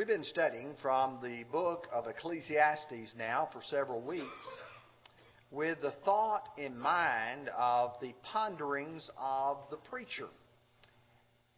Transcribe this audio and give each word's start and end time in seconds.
We've 0.00 0.06
been 0.06 0.24
studying 0.24 0.76
from 0.80 1.18
the 1.22 1.44
book 1.52 1.86
of 1.92 2.06
Ecclesiastes 2.06 3.14
now 3.18 3.50
for 3.52 3.60
several 3.68 4.00
weeks 4.00 4.48
with 5.50 5.82
the 5.82 5.92
thought 6.06 6.48
in 6.56 6.78
mind 6.78 7.50
of 7.54 7.90
the 8.00 8.14
ponderings 8.22 9.10
of 9.18 9.58
the 9.68 9.76
preacher. 9.76 10.28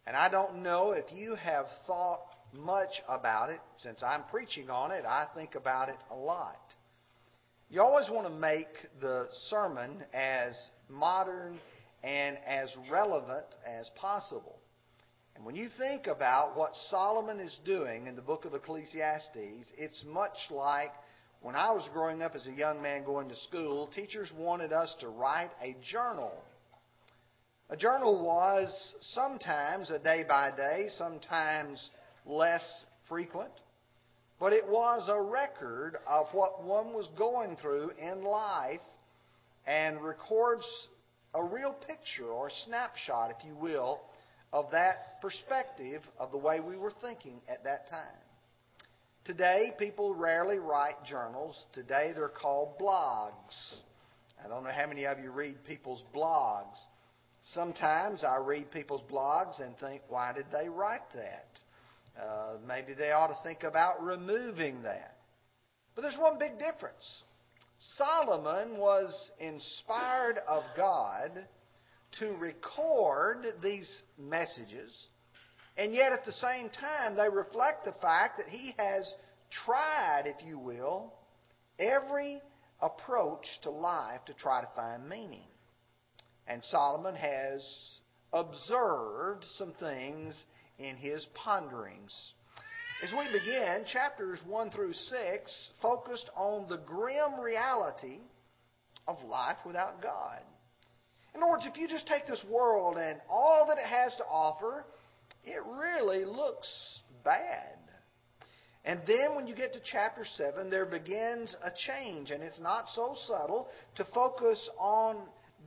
And 0.05 0.17
I 0.17 0.29
don't 0.29 0.61
know 0.61 0.91
if 0.91 1.05
you 1.13 1.35
have 1.35 1.67
thought 1.87 2.19
much 2.51 2.91
about 3.07 3.49
it. 3.49 3.61
Since 3.81 4.03
I'm 4.03 4.23
preaching 4.29 4.69
on 4.69 4.91
it, 4.91 5.05
I 5.07 5.27
think 5.33 5.55
about 5.55 5.87
it 5.87 5.99
a 6.11 6.15
lot. 6.15 6.59
You 7.69 7.79
always 7.79 8.09
want 8.09 8.27
to 8.27 8.33
make 8.33 8.67
the 8.99 9.29
sermon 9.47 10.03
as 10.13 10.53
modern 10.89 11.61
and 12.03 12.37
as 12.45 12.75
relevant 12.91 13.45
as 13.65 13.89
possible. 13.95 14.57
And 15.35 15.45
when 15.45 15.55
you 15.55 15.67
think 15.77 16.07
about 16.07 16.55
what 16.55 16.75
Solomon 16.89 17.39
is 17.39 17.59
doing 17.65 18.07
in 18.07 18.15
the 18.15 18.21
book 18.21 18.45
of 18.45 18.53
Ecclesiastes, 18.53 19.71
it's 19.77 20.03
much 20.05 20.37
like 20.49 20.91
when 21.41 21.55
I 21.55 21.71
was 21.71 21.87
growing 21.91 22.21
up 22.21 22.35
as 22.35 22.47
a 22.47 22.51
young 22.51 22.81
man 22.81 23.03
going 23.03 23.29
to 23.29 23.35
school, 23.35 23.87
teachers 23.87 24.31
wanted 24.37 24.71
us 24.71 24.95
to 25.01 25.09
write 25.09 25.51
a 25.61 25.75
journal. 25.91 26.31
A 27.69 27.75
journal 27.75 28.23
was 28.23 28.95
sometimes 29.01 29.89
a 29.89 29.99
day 29.99 30.23
by 30.27 30.51
day, 30.55 30.87
sometimes 30.97 31.89
less 32.25 32.85
frequent, 33.09 33.51
but 34.39 34.53
it 34.53 34.67
was 34.67 35.09
a 35.09 35.21
record 35.21 35.97
of 36.07 36.27
what 36.31 36.63
one 36.63 36.93
was 36.93 37.07
going 37.17 37.57
through 37.57 37.91
in 37.99 38.23
life 38.23 38.81
and 39.65 40.01
records 40.01 40.65
a 41.33 41.43
real 41.43 41.73
picture 41.87 42.31
or 42.31 42.49
snapshot, 42.65 43.31
if 43.31 43.45
you 43.45 43.55
will, 43.55 44.01
of 44.53 44.69
that 44.71 45.19
perspective 45.19 46.01
of 46.19 46.31
the 46.31 46.37
way 46.37 46.59
we 46.59 46.77
were 46.77 46.93
thinking 47.01 47.41
at 47.49 47.63
that 47.63 47.89
time. 47.89 48.21
Today, 49.25 49.71
people 49.79 50.13
rarely 50.13 50.59
write 50.59 51.03
journals. 51.05 51.55
Today, 51.73 52.11
they're 52.13 52.29
called 52.29 52.77
blogs. 52.79 53.79
I 54.43 54.47
don't 54.47 54.63
know 54.63 54.71
how 54.71 54.87
many 54.87 55.05
of 55.05 55.17
you 55.19 55.31
read 55.31 55.55
people's 55.65 56.03
blogs. 56.15 56.77
Sometimes 57.45 58.23
I 58.23 58.37
read 58.37 58.69
people's 58.71 59.01
blogs 59.11 59.59
and 59.59 59.77
think, 59.79 60.01
why 60.07 60.33
did 60.33 60.45
they 60.51 60.69
write 60.69 61.11
that? 61.15 62.21
Uh, 62.21 62.57
maybe 62.67 62.93
they 62.93 63.11
ought 63.11 63.27
to 63.27 63.37
think 63.43 63.63
about 63.63 64.03
removing 64.03 64.83
that. 64.83 65.17
But 65.95 66.03
there's 66.03 66.17
one 66.17 66.37
big 66.37 66.59
difference. 66.59 67.23
Solomon 67.97 68.77
was 68.77 69.31
inspired 69.39 70.37
of 70.47 70.63
God 70.77 71.31
to 72.19 72.33
record 72.33 73.45
these 73.61 74.03
messages, 74.17 75.07
and 75.77 75.93
yet 75.93 76.11
at 76.11 76.25
the 76.25 76.31
same 76.31 76.69
time, 76.69 77.15
they 77.15 77.29
reflect 77.29 77.85
the 77.85 77.93
fact 78.01 78.37
that 78.37 78.47
he 78.49 78.73
has 78.77 79.11
tried, 79.65 80.23
if 80.25 80.45
you 80.45 80.59
will, 80.59 81.13
every 81.79 82.41
approach 82.81 83.45
to 83.63 83.71
life 83.71 84.23
to 84.25 84.33
try 84.33 84.61
to 84.61 84.67
find 84.75 85.07
meaning. 85.07 85.47
And 86.47 86.63
Solomon 86.65 87.15
has 87.15 87.99
observed 88.33 89.45
some 89.57 89.73
things 89.79 90.43
in 90.77 90.95
his 90.97 91.25
ponderings. 91.33 92.13
As 93.03 93.11
we 93.11 93.25
begin, 93.37 93.85
chapters 93.91 94.39
1 94.47 94.71
through 94.71 94.93
6 94.93 95.71
focused 95.81 96.29
on 96.35 96.67
the 96.69 96.77
grim 96.77 97.39
reality 97.39 98.19
of 99.07 99.17
life 99.23 99.57
without 99.65 100.01
God. 100.01 100.41
In 101.35 101.41
other 101.41 101.51
words, 101.51 101.65
if 101.65 101.77
you 101.77 101.87
just 101.87 102.07
take 102.07 102.25
this 102.27 102.43
world 102.49 102.97
and 102.97 103.19
all 103.29 103.65
that 103.67 103.77
it 103.77 103.85
has 103.85 104.15
to 104.17 104.23
offer, 104.23 104.85
it 105.43 105.61
really 105.65 106.25
looks 106.25 107.01
bad. 107.23 107.77
And 108.85 108.99
then 109.07 109.35
when 109.35 109.47
you 109.47 109.55
get 109.55 109.73
to 109.73 109.79
chapter 109.83 110.25
7, 110.25 110.69
there 110.69 110.85
begins 110.85 111.55
a 111.63 111.71
change, 111.87 112.31
and 112.31 112.43
it's 112.43 112.59
not 112.59 112.85
so 112.93 113.15
subtle, 113.27 113.69
to 113.95 114.05
focus 114.13 114.69
on 114.77 115.17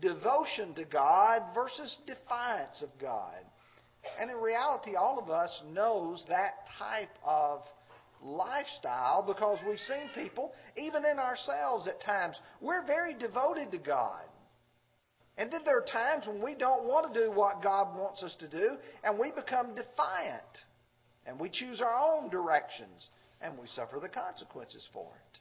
devotion 0.00 0.74
to 0.74 0.84
God 0.84 1.42
versus 1.54 1.98
defiance 2.06 2.82
of 2.82 2.90
God. 3.00 3.40
And 4.20 4.30
in 4.30 4.36
reality, 4.36 4.94
all 4.94 5.18
of 5.18 5.30
us 5.30 5.62
knows 5.72 6.24
that 6.28 6.66
type 6.78 7.08
of 7.24 7.62
lifestyle 8.22 9.22
because 9.26 9.58
we've 9.66 9.78
seen 9.78 10.10
people, 10.14 10.52
even 10.76 11.04
in 11.04 11.18
ourselves 11.18 11.88
at 11.88 12.02
times, 12.02 12.36
we're 12.60 12.86
very 12.86 13.14
devoted 13.14 13.70
to 13.72 13.78
God. 13.78 14.24
And 15.38 15.52
then 15.52 15.60
there 15.64 15.78
are 15.78 15.84
times 15.84 16.26
when 16.26 16.42
we 16.42 16.54
don't 16.54 16.84
want 16.84 17.12
to 17.12 17.20
do 17.20 17.30
what 17.30 17.62
God 17.62 17.96
wants 17.96 18.22
us 18.22 18.34
to 18.40 18.48
do, 18.48 18.76
and 19.04 19.18
we 19.18 19.30
become 19.30 19.74
defiant. 19.74 20.42
And 21.26 21.38
we 21.38 21.50
choose 21.50 21.80
our 21.80 22.16
own 22.16 22.30
directions, 22.30 23.08
and 23.42 23.58
we 23.58 23.66
suffer 23.66 23.98
the 24.00 24.08
consequences 24.08 24.86
for 24.92 25.06
it. 25.14 25.38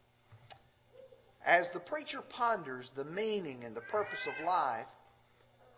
As 1.45 1.67
the 1.73 1.79
preacher 1.79 2.19
ponders 2.29 2.91
the 2.95 3.05
meaning 3.05 3.63
and 3.63 3.75
the 3.75 3.81
purpose 3.81 4.19
of 4.27 4.45
life, 4.45 4.87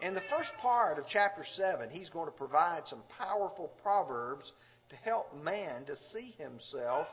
in 0.01 0.13
the 0.13 0.21
first 0.29 0.51
part 0.61 0.97
of 0.97 1.05
chapter 1.09 1.43
7, 1.55 1.89
he's 1.89 2.09
going 2.09 2.27
to 2.27 2.31
provide 2.31 2.83
some 2.85 3.03
powerful 3.17 3.71
proverbs 3.83 4.51
to 4.89 4.95
help 4.95 5.35
man 5.43 5.85
to 5.85 5.95
see 6.13 6.33
himself 6.37 7.07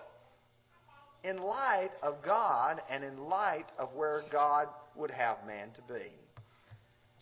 in 1.24 1.38
light 1.38 1.90
of 2.02 2.22
God 2.24 2.80
and 2.88 3.02
in 3.02 3.24
light 3.24 3.66
of 3.78 3.88
where 3.94 4.22
God 4.30 4.68
would 4.94 5.10
have 5.10 5.38
man 5.46 5.70
to 5.72 5.94
be. 5.94 6.10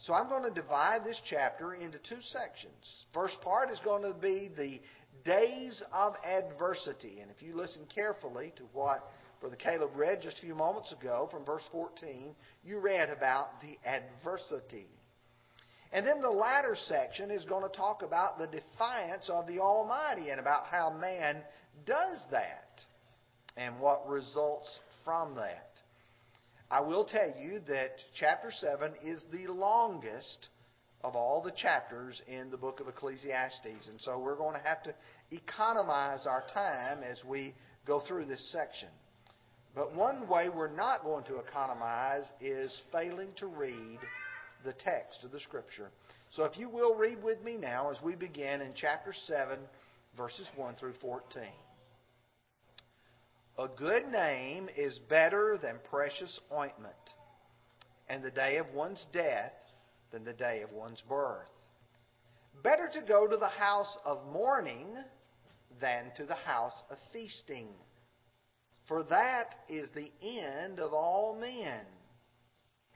So 0.07 0.15
I'm 0.15 0.29
going 0.29 0.43
to 0.43 0.51
divide 0.51 1.05
this 1.05 1.21
chapter 1.31 1.75
into 1.75 1.99
two 1.99 2.21
sections. 2.21 3.05
First 3.15 3.41
part 3.41 3.71
is 3.71 3.79
going 3.85 4.03
to 4.03 4.19
be 4.19 4.51
the 4.57 4.81
days 5.25 5.81
of 5.93 6.15
adversity. 6.25 7.21
And 7.21 7.31
if 7.31 7.41
you 7.41 7.57
listen 7.57 7.83
carefully 7.95 8.53
to 8.57 8.65
what 8.73 9.09
Brother 9.41 9.55
Caleb 9.55 9.91
read 9.95 10.21
just 10.21 10.39
a 10.39 10.41
few 10.41 10.57
moments 10.57 10.93
ago 10.93 11.29
from 11.31 11.45
verse 11.45 11.63
14, 11.71 12.35
you 12.65 12.81
read 12.81 13.11
about 13.11 13.61
the 13.61 13.77
adversity. 13.89 14.89
And 15.93 16.05
then 16.05 16.21
the 16.21 16.31
latter 16.31 16.77
section 16.87 17.31
is 17.31 17.45
going 17.45 17.63
to 17.63 17.77
talk 17.77 18.03
about 18.03 18.39
the 18.39 18.49
defiance 18.49 19.31
of 19.31 19.47
the 19.47 19.61
Almighty 19.61 20.31
and 20.31 20.41
about 20.41 20.67
how 20.67 20.91
man 20.91 21.43
does 21.87 22.25
that 22.33 22.81
and 23.57 23.79
what 23.79 24.09
results 24.09 24.81
from 25.05 25.37
that. 25.37 25.72
I 26.73 26.81
will 26.81 27.05
tell 27.05 27.31
you 27.39 27.61
that 27.69 27.91
chapter 28.19 28.51
7 28.51 28.93
is 29.05 29.23
the 29.31 29.53
longest 29.53 30.49
of 31.05 31.15
all 31.15 31.43
the 31.43 31.51
chapters 31.51 32.23
in 32.27 32.51
the 32.51 32.57
book 32.57 32.81
of 32.81 32.89
Ecclesiastes. 32.89 33.89
And 33.91 34.01
so 34.01 34.19
we're 34.19 34.37
going 34.37 34.55
to 34.59 34.67
have 34.67 34.83
to 34.85 34.95
economize 35.31 36.27
our 36.27 36.45
time 36.55 37.01
as 37.03 37.23
we 37.29 37.53
go 37.87 38.01
through 38.01 38.25
this 38.25 38.51
section. 38.51 38.89
But 39.75 39.95
one 39.95 40.27
way 40.27 40.49
we're 40.49 40.75
not 40.75 41.05
going 41.05 41.25
to 41.25 41.41
economize 41.41 42.25
is 42.41 42.81
failing 42.91 43.29
to 43.37 43.49
read 43.49 43.99
the 44.65 44.73
text 44.73 45.25
of 45.25 45.31
the 45.31 45.41
Scripture. 45.41 45.91
So 46.31 46.45
if 46.45 46.57
you 46.57 46.71
will 46.71 46.95
read 46.95 47.23
with 47.23 47.43
me 47.45 47.59
now 47.59 47.91
as 47.91 48.01
we 48.03 48.15
begin 48.15 48.63
in 48.63 48.73
chapter 48.75 49.13
7, 49.27 49.59
verses 50.17 50.49
1 50.57 50.77
through 50.77 50.95
14. 51.03 51.43
A 53.59 53.69
good 53.69 54.09
name 54.09 54.71
is 54.77 54.99
better 55.11 55.59
than 55.61 55.79
precious 55.91 56.41
ointment, 56.51 56.95
and 58.09 58.23
the 58.23 58.31
day 58.31 58.57
of 58.57 58.73
one's 58.73 59.07
death 59.13 59.53
than 60.11 60.25
the 60.25 60.33
day 60.33 60.63
of 60.63 60.73
one's 60.73 61.03
birth. 61.03 61.51
Better 62.63 62.89
to 62.95 63.03
go 63.03 63.27
to 63.27 63.37
the 63.37 63.49
house 63.49 63.99
of 64.07 64.27
mourning 64.33 64.97
than 65.81 66.13
to 66.17 66.25
the 66.25 66.35
house 66.35 66.83
of 66.91 66.97
feasting, 67.13 67.69
for 68.89 69.03
that 69.05 69.55
is 69.69 69.91
the 69.91 70.11
end 70.23 70.81
of 70.81 70.95
all 70.95 71.37
men, 71.39 71.85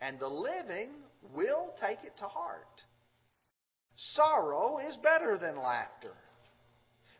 and 0.00 0.18
the 0.18 0.28
living 0.28 0.90
will 1.34 1.74
take 1.78 1.98
it 2.02 2.16
to 2.18 2.24
heart. 2.24 2.82
Sorrow 3.96 4.78
is 4.78 4.96
better 5.02 5.36
than 5.36 5.56
laughter, 5.58 6.14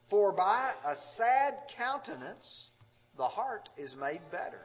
for 0.08 0.32
by 0.32 0.72
a 0.86 0.94
sad 1.16 1.54
countenance 1.76 2.70
the 3.16 3.28
heart 3.28 3.68
is 3.76 3.94
made 3.98 4.20
better. 4.30 4.62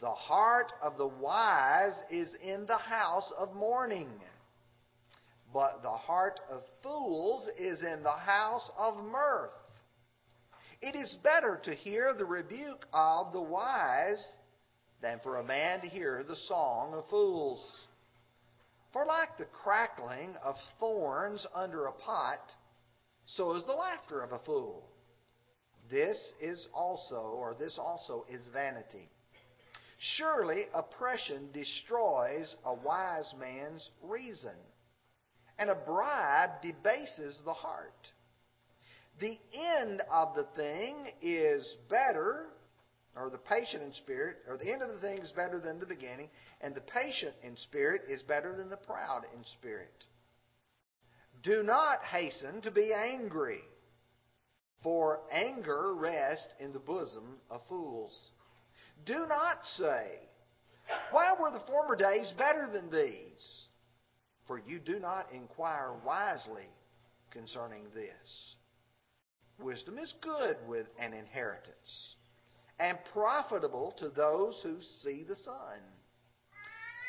The 0.00 0.10
heart 0.10 0.72
of 0.82 0.96
the 0.96 1.06
wise 1.06 1.98
is 2.10 2.34
in 2.42 2.66
the 2.66 2.78
house 2.78 3.30
of 3.36 3.54
mourning, 3.54 4.10
but 5.52 5.82
the 5.82 5.88
heart 5.88 6.38
of 6.50 6.62
fools 6.82 7.48
is 7.58 7.82
in 7.82 8.02
the 8.02 8.10
house 8.10 8.70
of 8.78 9.04
mirth. 9.04 9.50
It 10.80 10.94
is 10.94 11.16
better 11.24 11.60
to 11.64 11.74
hear 11.74 12.14
the 12.14 12.24
rebuke 12.24 12.86
of 12.92 13.32
the 13.32 13.40
wise 13.40 14.24
than 15.02 15.18
for 15.20 15.38
a 15.38 15.44
man 15.44 15.80
to 15.80 15.88
hear 15.88 16.22
the 16.22 16.36
song 16.36 16.94
of 16.94 17.08
fools. 17.08 17.60
For 18.92 19.04
like 19.04 19.36
the 19.36 19.46
crackling 19.46 20.36
of 20.44 20.54
thorns 20.78 21.44
under 21.54 21.86
a 21.86 21.92
pot, 21.92 22.38
so 23.26 23.54
is 23.54 23.64
the 23.64 23.72
laughter 23.72 24.20
of 24.20 24.32
a 24.32 24.38
fool. 24.38 24.87
This 25.90 26.32
is 26.40 26.66
also, 26.74 27.16
or 27.16 27.54
this 27.58 27.78
also 27.78 28.24
is 28.28 28.46
vanity. 28.52 29.10
Surely 30.16 30.64
oppression 30.74 31.50
destroys 31.52 32.54
a 32.64 32.74
wise 32.74 33.32
man's 33.38 33.88
reason, 34.02 34.54
and 35.58 35.70
a 35.70 35.74
bribe 35.74 36.62
debases 36.62 37.40
the 37.44 37.54
heart. 37.54 38.08
The 39.20 39.36
end 39.52 40.02
of 40.12 40.36
the 40.36 40.46
thing 40.54 41.08
is 41.20 41.76
better, 41.90 42.46
or 43.16 43.30
the 43.30 43.38
patient 43.38 43.82
in 43.82 43.92
spirit, 43.94 44.36
or 44.48 44.56
the 44.56 44.70
end 44.72 44.82
of 44.82 44.90
the 44.90 45.00
thing 45.00 45.18
is 45.18 45.32
better 45.32 45.58
than 45.58 45.80
the 45.80 45.86
beginning, 45.86 46.28
and 46.60 46.74
the 46.74 46.80
patient 46.82 47.34
in 47.42 47.56
spirit 47.56 48.02
is 48.08 48.22
better 48.22 48.54
than 48.56 48.70
the 48.70 48.76
proud 48.76 49.22
in 49.36 49.44
spirit. 49.58 50.04
Do 51.42 51.64
not 51.64 52.04
hasten 52.04 52.60
to 52.62 52.70
be 52.70 52.92
angry, 52.92 53.60
for 54.82 55.20
anger 55.32 55.94
rests 55.94 56.48
in 56.60 56.72
the 56.72 56.78
bosom 56.78 57.36
of 57.50 57.60
fools. 57.68 58.30
Do 59.06 59.26
not 59.28 59.64
say, 59.76 60.18
Why 61.10 61.34
were 61.38 61.50
the 61.50 61.64
former 61.66 61.96
days 61.96 62.32
better 62.36 62.68
than 62.72 62.90
these? 62.90 63.66
For 64.46 64.58
you 64.58 64.78
do 64.78 64.98
not 64.98 65.26
inquire 65.32 65.92
wisely 66.04 66.68
concerning 67.30 67.84
this. 67.94 68.54
Wisdom 69.60 69.98
is 69.98 70.14
good 70.22 70.56
with 70.68 70.86
an 70.98 71.12
inheritance, 71.12 72.14
and 72.78 72.96
profitable 73.12 73.94
to 73.98 74.08
those 74.08 74.60
who 74.62 74.76
see 75.02 75.24
the 75.28 75.34
sun. 75.34 75.80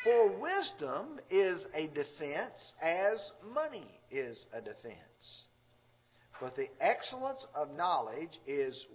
For 0.04 0.40
wisdom 0.40 1.20
is 1.30 1.66
a 1.74 1.88
defense 1.88 2.74
as 2.82 3.32
money 3.54 4.00
is 4.10 4.46
a 4.54 4.62
defense. 4.62 5.09
But 6.40 6.56
the 6.56 6.70
excellence 6.80 7.46
of 7.56 7.72
knowledge 7.76 8.40
is 8.48 8.86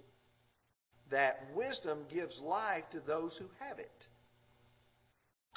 that 1.10 1.40
wisdom 1.54 2.04
gives 2.12 2.38
life 2.40 2.84
to 2.92 3.00
those 3.00 3.36
who 3.38 3.46
have 3.60 3.78
it. 3.78 4.06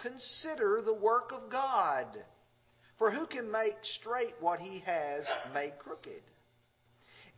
Consider 0.02 0.82
the 0.86 0.94
work 0.94 1.32
of 1.32 1.50
God. 1.50 2.06
For 2.98 3.12
who 3.12 3.26
can 3.28 3.52
make 3.52 3.76
straight 3.84 4.34
what 4.40 4.60
he 4.60 4.80
has 4.86 5.24
made 5.54 5.74
crooked? 5.80 6.22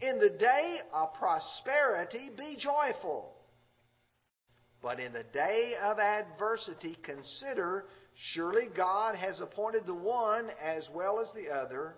In 0.01 0.19
the 0.19 0.29
day 0.29 0.77
of 0.93 1.13
prosperity, 1.13 2.29
be 2.37 2.57
joyful. 2.57 3.35
But 4.81 4.99
in 4.99 5.11
the 5.11 5.25
day 5.33 5.73
of 5.81 5.99
adversity, 5.99 6.97
consider 7.03 7.85
surely 8.33 8.67
God 8.75 9.15
has 9.15 9.41
appointed 9.41 9.85
the 9.85 9.93
one 9.93 10.49
as 10.61 10.87
well 10.93 11.19
as 11.19 11.31
the 11.33 11.53
other, 11.53 11.95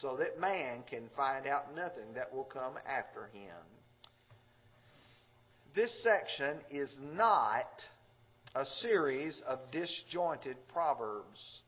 so 0.00 0.16
that 0.16 0.40
man 0.40 0.82
can 0.88 1.08
find 1.16 1.46
out 1.46 1.74
nothing 1.74 2.14
that 2.14 2.32
will 2.32 2.44
come 2.44 2.74
after 2.86 3.26
him. 3.26 3.56
This 5.74 6.02
section 6.02 6.58
is 6.70 6.96
not 7.14 7.66
a 8.54 8.64
series 8.64 9.42
of 9.46 9.58
disjointed 9.72 10.56
proverbs. 10.72 11.60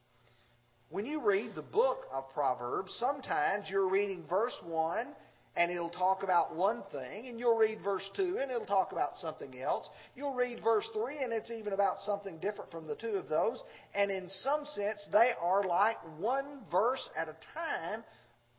When 0.90 1.04
you 1.04 1.20
read 1.20 1.56
the 1.56 1.62
book 1.62 2.06
of 2.12 2.32
Proverbs, 2.32 2.94
sometimes 3.00 3.66
you're 3.68 3.90
reading 3.90 4.24
verse 4.30 4.56
1 4.64 5.06
and 5.56 5.70
it'll 5.70 5.88
talk 5.88 6.22
about 6.22 6.54
one 6.54 6.82
thing, 6.92 7.28
and 7.28 7.40
you'll 7.40 7.56
read 7.56 7.78
verse 7.82 8.08
2 8.14 8.38
and 8.42 8.50
it'll 8.50 8.66
talk 8.66 8.92
about 8.92 9.16
something 9.16 9.58
else. 9.58 9.88
You'll 10.14 10.34
read 10.34 10.60
verse 10.62 10.88
3 10.92 11.18
and 11.22 11.32
it's 11.32 11.50
even 11.50 11.72
about 11.72 12.00
something 12.04 12.38
different 12.38 12.70
from 12.70 12.86
the 12.86 12.94
two 12.94 13.16
of 13.16 13.28
those. 13.28 13.62
And 13.94 14.10
in 14.10 14.28
some 14.28 14.66
sense, 14.66 15.00
they 15.10 15.30
are 15.40 15.64
like 15.64 15.96
one 16.18 16.60
verse 16.70 17.08
at 17.16 17.28
a 17.28 17.36
time, 17.54 18.04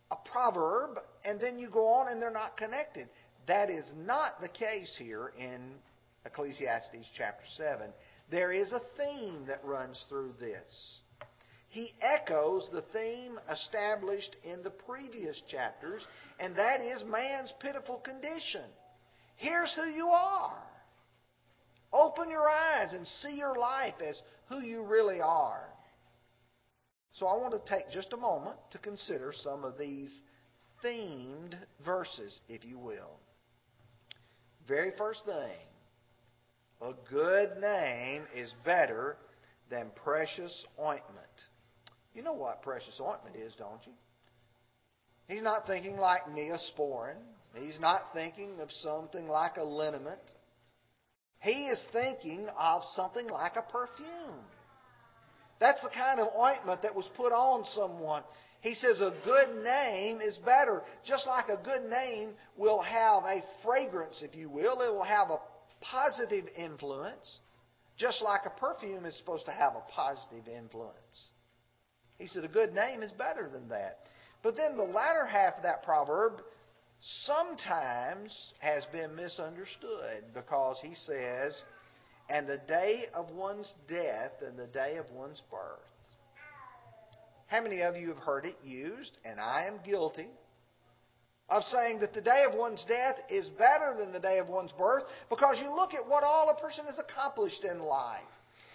a 0.09 0.15
proverb, 0.29 0.97
and 1.23 1.39
then 1.39 1.59
you 1.59 1.69
go 1.69 1.87
on 1.87 2.11
and 2.11 2.19
they're 2.21 2.31
not 2.31 2.57
connected. 2.57 3.07
That 3.47 3.69
is 3.69 3.89
not 3.95 4.41
the 4.41 4.49
case 4.49 4.95
here 4.97 5.31
in 5.37 5.73
Ecclesiastes 6.25 7.09
chapter 7.15 7.45
7. 7.57 7.91
There 8.31 8.51
is 8.51 8.71
a 8.71 8.81
theme 8.97 9.45
that 9.47 9.63
runs 9.63 10.03
through 10.09 10.33
this 10.39 11.01
he 11.69 11.91
echoes 12.01 12.69
the 12.71 12.83
theme 12.93 13.37
established 13.51 14.35
in 14.43 14.63
the 14.63 14.69
previous 14.69 15.41
chapters, 15.49 16.05
and 16.39 16.55
that 16.55 16.81
is 16.81 17.03
man's 17.03 17.53
pitiful 17.59 17.97
condition. 17.97 18.63
Here's 19.35 19.73
who 19.73 19.85
you 19.89 20.07
are. 20.07 20.63
Open 21.93 22.29
your 22.29 22.49
eyes 22.49 22.93
and 22.93 23.05
see 23.05 23.35
your 23.35 23.55
life 23.57 23.95
as 24.07 24.21
who 24.49 24.61
you 24.61 24.83
really 24.83 25.21
are. 25.21 25.67
So 27.13 27.27
I 27.27 27.37
want 27.37 27.53
to 27.53 27.73
take 27.73 27.89
just 27.91 28.13
a 28.13 28.17
moment 28.17 28.57
to 28.71 28.77
consider 28.77 29.33
some 29.35 29.63
of 29.63 29.77
these 29.77 30.21
themed 30.83 31.55
verses, 31.85 32.39
if 32.47 32.63
you 32.63 32.77
will. 32.77 33.19
Very 34.67 34.91
first 34.97 35.25
thing, 35.25 35.57
a 36.81 36.93
good 37.09 37.57
name 37.59 38.23
is 38.35 38.53
better 38.63 39.17
than 39.69 39.91
precious 40.03 40.65
ointment. 40.79 41.25
You 42.17 42.23
know 42.23 42.33
what 42.33 42.63
precious 42.63 42.99
ointment 42.99 43.35
is, 43.35 43.53
don't 43.59 43.79
you? 43.85 43.93
He's 45.27 45.43
not 45.43 45.67
thinking 45.67 45.97
like 45.97 46.21
neosporin. 46.23 47.17
He's 47.53 47.79
not 47.79 48.05
thinking 48.11 48.59
of 48.59 48.71
something 48.71 49.27
like 49.27 49.57
a 49.57 49.63
liniment. 49.63 50.19
He 51.41 51.67
is 51.67 51.79
thinking 51.93 52.47
of 52.57 52.81
something 52.95 53.27
like 53.27 53.51
a 53.55 53.61
perfume. 53.61 54.41
That's 55.59 55.79
the 55.83 55.91
kind 55.93 56.19
of 56.19 56.29
ointment 56.35 56.81
that 56.81 56.95
was 56.95 57.07
put 57.15 57.31
on 57.31 57.63
someone. 57.75 58.23
He 58.61 58.73
says 58.73 58.99
a 58.99 59.13
good 59.23 59.63
name 59.63 60.19
is 60.19 60.39
better. 60.43 60.81
Just 61.05 61.27
like 61.27 61.49
a 61.49 61.63
good 61.63 61.87
name 61.87 62.31
will 62.57 62.81
have 62.81 63.25
a 63.25 63.43
fragrance, 63.63 64.23
if 64.23 64.35
you 64.35 64.49
will, 64.49 64.81
it 64.81 64.91
will 64.91 65.03
have 65.03 65.29
a 65.29 65.37
positive 65.81 66.45
influence, 66.57 67.37
just 67.95 68.23
like 68.23 68.41
a 68.47 68.59
perfume 68.59 69.05
is 69.05 69.15
supposed 69.19 69.45
to 69.45 69.51
have 69.51 69.73
a 69.75 69.91
positive 69.91 70.47
influence. 70.47 71.27
He 72.17 72.27
said, 72.27 72.43
A 72.43 72.49
good 72.49 72.73
name 72.73 73.03
is 73.03 73.11
better 73.11 73.49
than 73.51 73.69
that. 73.69 73.99
But 74.43 74.55
then 74.55 74.77
the 74.77 74.83
latter 74.83 75.25
half 75.25 75.57
of 75.57 75.63
that 75.63 75.83
proverb 75.83 76.41
sometimes 76.99 78.53
has 78.59 78.83
been 78.91 79.15
misunderstood 79.15 80.23
because 80.33 80.79
he 80.81 80.95
says, 80.95 81.61
And 82.29 82.47
the 82.47 82.61
day 82.67 83.05
of 83.13 83.31
one's 83.31 83.73
death 83.87 84.33
and 84.45 84.57
the 84.57 84.67
day 84.67 84.97
of 84.97 85.09
one's 85.11 85.41
birth. 85.51 85.79
How 87.47 87.61
many 87.61 87.81
of 87.81 87.95
you 87.95 88.09
have 88.09 88.17
heard 88.17 88.45
it 88.45 88.57
used, 88.63 89.17
and 89.23 89.39
I 89.39 89.65
am 89.67 89.79
guilty, 89.85 90.27
of 91.49 91.63
saying 91.63 92.01
that 92.01 92.13
the 92.13 92.21
day 92.21 92.43
of 92.47 92.57
one's 92.57 92.83
death 92.89 93.15
is 93.29 93.47
better 93.57 93.95
than 93.97 94.11
the 94.11 94.19
day 94.19 94.39
of 94.39 94.49
one's 94.49 94.73
birth 94.73 95.03
because 95.29 95.57
you 95.61 95.73
look 95.73 95.93
at 95.93 96.05
what 96.05 96.23
all 96.23 96.49
a 96.49 96.61
person 96.61 96.85
has 96.85 96.99
accomplished 96.99 97.63
in 97.63 97.79
life. 97.79 98.19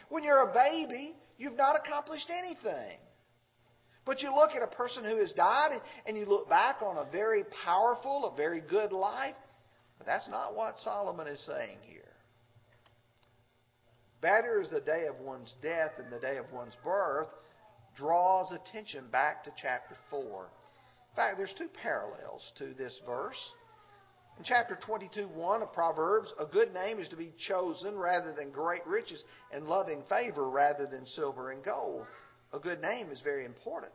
When 0.09 0.25
you're 0.25 0.49
a 0.49 0.55
baby, 0.55 1.15
you've 1.37 1.57
not 1.57 1.77
accomplished 1.77 2.31
anything. 2.31 2.99
But 4.05 4.23
you 4.23 4.35
look 4.35 4.51
at 4.51 4.63
a 4.63 4.75
person 4.75 5.05
who 5.05 5.19
has 5.19 5.33
died 5.33 5.81
and 6.07 6.17
you 6.17 6.27
look 6.27 6.49
back 6.49 6.83
on 6.83 6.97
a 6.97 7.11
very 7.11 7.45
powerful, 7.65 8.31
a 8.33 8.37
very 8.37 8.61
good 8.61 8.93
life. 8.93 9.37
But 9.99 10.07
that's 10.07 10.29
not 10.29 10.57
what 10.57 10.79
Solomon 10.79 11.29
is 11.29 11.41
saying 11.47 11.79
here. 11.83 12.03
Better 14.21 14.61
is 14.61 14.71
the 14.71 14.81
day 14.81 15.07
of 15.07 15.21
one's 15.21 15.53
death 15.63 15.93
than 15.99 16.11
the 16.11 16.19
day 16.19 16.37
of 16.37 16.51
one's 16.53 16.77
birth 16.83 17.29
draws 17.97 18.53
attention 18.53 19.05
back 19.11 19.45
to 19.45 19.53
chapter 19.61 19.97
4. 20.11 20.21
In 20.21 21.17
fact, 21.17 21.37
there's 21.37 21.55
two 21.59 21.69
parallels 21.83 22.53
to 22.59 22.73
this 22.75 22.99
verse. 23.07 23.39
In 24.39 24.45
chapter 24.45 24.79
22, 24.87 25.29
1 25.29 25.63
of 25.63 25.73
Proverbs, 25.73 26.33
a 26.41 26.47
good 26.47 26.73
name 26.73 26.99
is 26.99 27.09
to 27.09 27.17
be 27.17 27.33
chosen 27.49 27.97
rather 27.97 28.33
than 28.33 28.51
great 28.51 28.85
riches, 28.87 29.23
and 29.53 29.67
loving 29.67 30.03
favor 30.09 30.49
rather 30.49 30.87
than 30.87 31.05
silver 31.07 31.51
and 31.51 31.63
gold 31.63 32.07
a 32.53 32.59
good 32.59 32.81
name 32.81 33.11
is 33.11 33.21
very 33.23 33.45
important. 33.45 33.93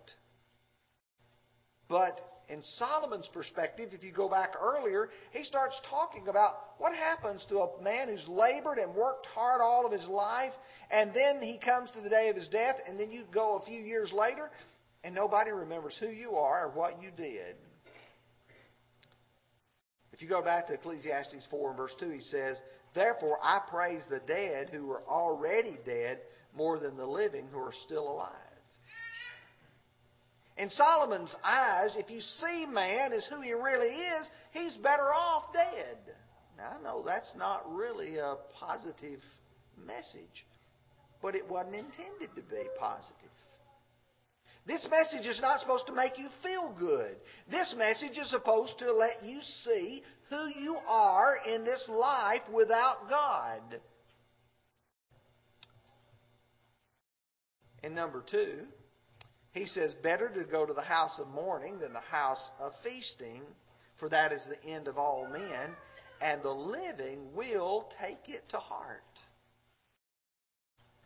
But 1.87 2.19
in 2.49 2.61
Solomon's 2.77 3.29
perspective, 3.33 3.89
if 3.91 4.03
you 4.03 4.11
go 4.11 4.29
back 4.29 4.53
earlier, 4.59 5.09
he 5.31 5.43
starts 5.43 5.79
talking 5.89 6.27
about 6.27 6.53
what 6.77 6.93
happens 6.93 7.45
to 7.49 7.59
a 7.59 7.81
man 7.81 8.09
who's 8.09 8.27
labored 8.27 8.77
and 8.77 8.95
worked 8.95 9.25
hard 9.27 9.61
all 9.61 9.85
of 9.85 9.91
his 9.91 10.07
life, 10.07 10.53
and 10.89 11.13
then 11.13 11.41
he 11.41 11.59
comes 11.63 11.91
to 11.91 12.01
the 12.01 12.09
day 12.09 12.29
of 12.29 12.35
his 12.35 12.49
death, 12.49 12.75
and 12.87 12.99
then 12.99 13.11
you 13.11 13.23
go 13.33 13.57
a 13.57 13.65
few 13.65 13.81
years 13.81 14.11
later, 14.13 14.49
and 15.03 15.13
nobody 15.13 15.51
remembers 15.51 15.95
who 15.99 16.07
you 16.07 16.35
are 16.35 16.67
or 16.67 16.71
what 16.71 17.01
you 17.01 17.11
did. 17.15 17.55
If 20.13 20.21
you 20.21 20.27
go 20.27 20.41
back 20.41 20.67
to 20.67 20.73
Ecclesiastes 20.73 21.45
4 21.51 21.69
and 21.69 21.77
verse 21.77 21.93
2, 21.99 22.09
he 22.09 22.21
says, 22.21 22.57
Therefore 22.95 23.37
I 23.43 23.61
praise 23.69 24.01
the 24.09 24.21
dead 24.25 24.69
who 24.71 24.89
are 24.89 25.03
already 25.07 25.77
dead 25.85 26.19
more 26.55 26.79
than 26.79 26.97
the 26.97 27.05
living 27.05 27.47
who 27.51 27.59
are 27.59 27.73
still 27.85 28.09
alive. 28.09 28.46
In 30.57 30.69
Solomon's 30.71 31.35
eyes, 31.43 31.91
if 31.97 32.09
you 32.09 32.19
see 32.19 32.65
man 32.65 33.13
as 33.13 33.27
who 33.27 33.41
he 33.41 33.53
really 33.53 33.93
is, 33.93 34.29
he's 34.51 34.75
better 34.77 35.13
off 35.13 35.53
dead. 35.53 35.97
Now, 36.57 36.77
I 36.79 36.83
know 36.83 37.03
that's 37.05 37.31
not 37.37 37.71
really 37.71 38.17
a 38.17 38.37
positive 38.59 39.19
message, 39.85 40.47
but 41.21 41.35
it 41.35 41.47
wasn't 41.47 41.75
intended 41.75 42.29
to 42.35 42.41
be 42.41 42.63
positive. 42.79 43.29
This 44.65 44.85
message 44.89 45.25
is 45.25 45.39
not 45.39 45.61
supposed 45.61 45.85
to 45.87 45.93
make 45.93 46.17
you 46.17 46.27
feel 46.43 46.75
good. 46.77 47.15
This 47.49 47.73
message 47.77 48.17
is 48.17 48.29
supposed 48.29 48.77
to 48.79 48.91
let 48.91 49.23
you 49.23 49.39
see 49.63 50.01
who 50.29 50.47
you 50.59 50.75
are 50.87 51.35
in 51.47 51.63
this 51.63 51.87
life 51.87 52.41
without 52.51 53.07
God. 53.09 53.61
And 57.83 57.95
number 57.95 58.23
two, 58.29 58.65
he 59.57 59.65
says, 59.65 59.93
Better 60.03 60.29
to 60.29 60.43
go 60.43 60.65
to 60.65 60.73
the 60.73 60.81
house 60.81 61.19
of 61.19 61.27
mourning 61.29 61.79
than 61.79 61.93
the 61.93 61.99
house 61.99 62.49
of 62.59 62.73
feasting, 62.83 63.41
for 63.99 64.09
that 64.09 64.31
is 64.31 64.41
the 64.45 64.69
end 64.69 64.87
of 64.87 64.97
all 64.97 65.27
men, 65.31 65.75
and 66.21 66.41
the 66.41 66.49
living 66.49 67.33
will 67.35 67.89
take 68.01 68.27
it 68.27 68.43
to 68.49 68.57
heart. 68.57 69.01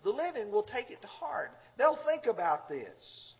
The 0.03 0.09
living 0.09 0.51
will 0.51 0.63
take 0.63 0.89
it 0.89 1.01
to 1.01 1.07
heart. 1.07 1.51
They'll 1.77 1.99
think 2.05 2.25
about 2.25 2.67
this. 2.67 3.33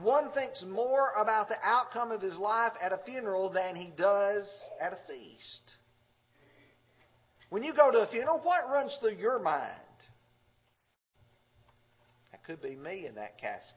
One 0.00 0.30
thinks 0.32 0.64
more 0.66 1.12
about 1.18 1.48
the 1.48 1.56
outcome 1.62 2.12
of 2.12 2.22
his 2.22 2.38
life 2.38 2.72
at 2.80 2.92
a 2.92 3.00
funeral 3.04 3.50
than 3.50 3.76
he 3.76 3.92
does 3.96 4.50
at 4.80 4.94
a 4.94 4.98
feast. 5.06 5.62
When 7.50 7.62
you 7.62 7.74
go 7.74 7.90
to 7.90 7.98
a 7.98 8.06
funeral, 8.06 8.40
what 8.42 8.70
runs 8.70 8.96
through 9.00 9.16
your 9.16 9.38
mind? 9.38 9.81
Could 12.46 12.60
be 12.60 12.74
me 12.74 13.06
in 13.06 13.14
that 13.16 13.38
casket. 13.38 13.76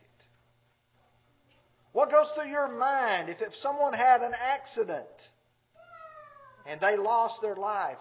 What 1.91 2.11
goes 2.11 2.27
through 2.35 2.49
your 2.49 2.67
mind 2.67 3.29
if, 3.29 3.41
if 3.41 3.53
someone 3.55 3.93
had 3.93 4.21
an 4.21 4.33
accident 4.37 5.07
and 6.65 6.81
they 6.81 6.97
lost 6.97 7.41
their 7.41 7.55
life? 7.55 7.97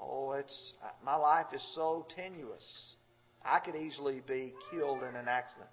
Oh, 0.00 0.32
it's 0.32 0.74
uh, 0.82 0.88
my 1.04 1.14
life 1.14 1.46
is 1.54 1.62
so 1.74 2.06
tenuous. 2.16 2.94
I 3.44 3.60
could 3.60 3.76
easily 3.76 4.22
be 4.26 4.52
killed 4.70 5.02
in 5.02 5.14
an 5.14 5.28
accident. 5.28 5.70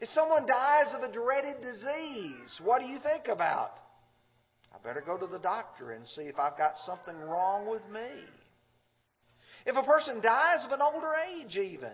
If 0.00 0.08
someone 0.10 0.46
dies 0.46 0.94
of 0.94 1.02
a 1.02 1.12
dreaded 1.12 1.60
disease, 1.60 2.60
what 2.62 2.80
do 2.80 2.86
you 2.86 2.98
think 3.00 3.28
about? 3.28 3.72
I 4.72 4.78
better 4.82 5.02
go 5.04 5.18
to 5.18 5.26
the 5.26 5.38
doctor 5.38 5.92
and 5.92 6.06
see 6.08 6.22
if 6.22 6.38
I've 6.38 6.56
got 6.56 6.74
something 6.86 7.18
wrong 7.18 7.68
with 7.68 7.82
me. 7.92 8.08
If 9.66 9.76
a 9.76 9.82
person 9.82 10.22
dies 10.22 10.64
of 10.64 10.72
an 10.72 10.80
older 10.80 11.10
age, 11.28 11.56
even, 11.56 11.92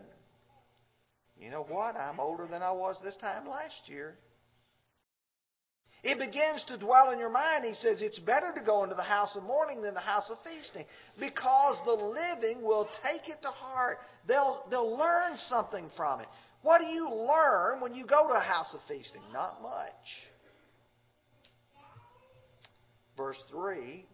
you 1.39 1.51
know 1.51 1.65
what? 1.65 1.97
I'm 1.97 2.21
older 2.21 2.47
than 2.47 2.63
I 2.63 2.73
was 2.73 2.99
this 3.03 3.17
time 3.17 3.49
last 3.49 3.89
year. 3.89 4.17
It 6.03 6.19
begins 6.19 6.65
to 6.69 6.79
dwell 6.79 7.11
in 7.11 7.19
your 7.19 7.31
mind. 7.31 7.65
He 7.65 7.75
says 7.75 8.01
it's 8.01 8.19
better 8.21 8.53
to 8.55 8.61
go 8.65 8.85
into 8.85 8.95
the 8.95 9.03
house 9.03 9.35
of 9.35 9.43
mourning 9.43 9.83
than 9.83 9.95
the 9.95 10.01
house 10.01 10.31
of 10.31 10.39
feasting 10.45 10.85
because 11.19 11.79
the 11.85 11.93
living 11.93 12.63
will 12.63 12.89
take 13.03 13.29
it 13.29 13.43
to 13.43 13.49
heart. 13.49 13.99
They'll, 14.29 14.65
they'll 14.71 14.97
learn 14.97 15.37
something 15.49 15.91
from 15.97 16.21
it. 16.21 16.29
What 16.63 16.81
do 16.81 16.87
you 16.87 17.11
learn 17.11 17.81
when 17.81 17.95
you 17.95 18.07
go 18.07 18.29
to 18.29 18.35
a 18.35 18.41
house 18.41 18.73
of 18.75 18.81
feasting? 18.89 19.23
Not 19.33 19.61
much. 19.63 19.93
Verse 23.17 23.43
3 23.51 24.07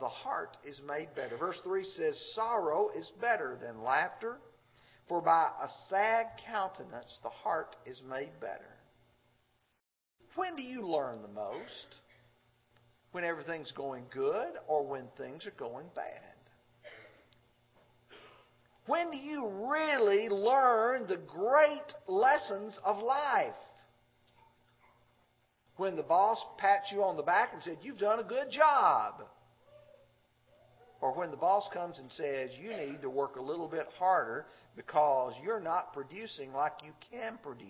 the 0.00 0.08
heart 0.08 0.56
is 0.64 0.80
made 0.86 1.08
better. 1.14 1.36
Verse 1.36 1.58
3 1.62 1.84
says, 1.84 2.32
Sorrow 2.34 2.90
is 2.96 3.10
better 3.20 3.56
than 3.60 3.82
laughter, 3.82 4.38
for 5.08 5.20
by 5.20 5.48
a 5.62 5.68
sad 5.88 6.26
countenance 6.50 7.18
the 7.22 7.30
heart 7.30 7.76
is 7.86 8.00
made 8.08 8.32
better. 8.40 8.74
When 10.36 10.56
do 10.56 10.62
you 10.62 10.86
learn 10.86 11.22
the 11.22 11.28
most? 11.28 11.96
When 13.12 13.24
everything's 13.24 13.70
going 13.72 14.06
good 14.12 14.54
or 14.66 14.84
when 14.86 15.06
things 15.16 15.46
are 15.46 15.52
going 15.52 15.86
bad? 15.94 16.34
When 18.86 19.10
do 19.10 19.16
you 19.16 19.48
really 19.70 20.28
learn 20.28 21.06
the 21.06 21.16
great 21.16 21.94
lessons 22.06 22.78
of 22.84 23.02
life? 23.02 23.54
When 25.76 25.96
the 25.96 26.02
boss 26.02 26.38
pats 26.58 26.92
you 26.92 27.02
on 27.02 27.16
the 27.16 27.22
back 27.22 27.50
and 27.52 27.62
said, 27.62 27.78
You've 27.82 27.98
done 27.98 28.20
a 28.20 28.24
good 28.24 28.50
job. 28.50 29.22
Or 31.04 31.12
when 31.12 31.30
the 31.30 31.36
boss 31.36 31.68
comes 31.70 31.98
and 31.98 32.10
says, 32.12 32.48
You 32.58 32.70
need 32.70 33.02
to 33.02 33.10
work 33.10 33.36
a 33.36 33.42
little 33.42 33.68
bit 33.68 33.84
harder 33.98 34.46
because 34.74 35.34
you're 35.44 35.60
not 35.60 35.92
producing 35.92 36.54
like 36.54 36.72
you 36.82 36.92
can 37.10 37.38
produce. 37.42 37.68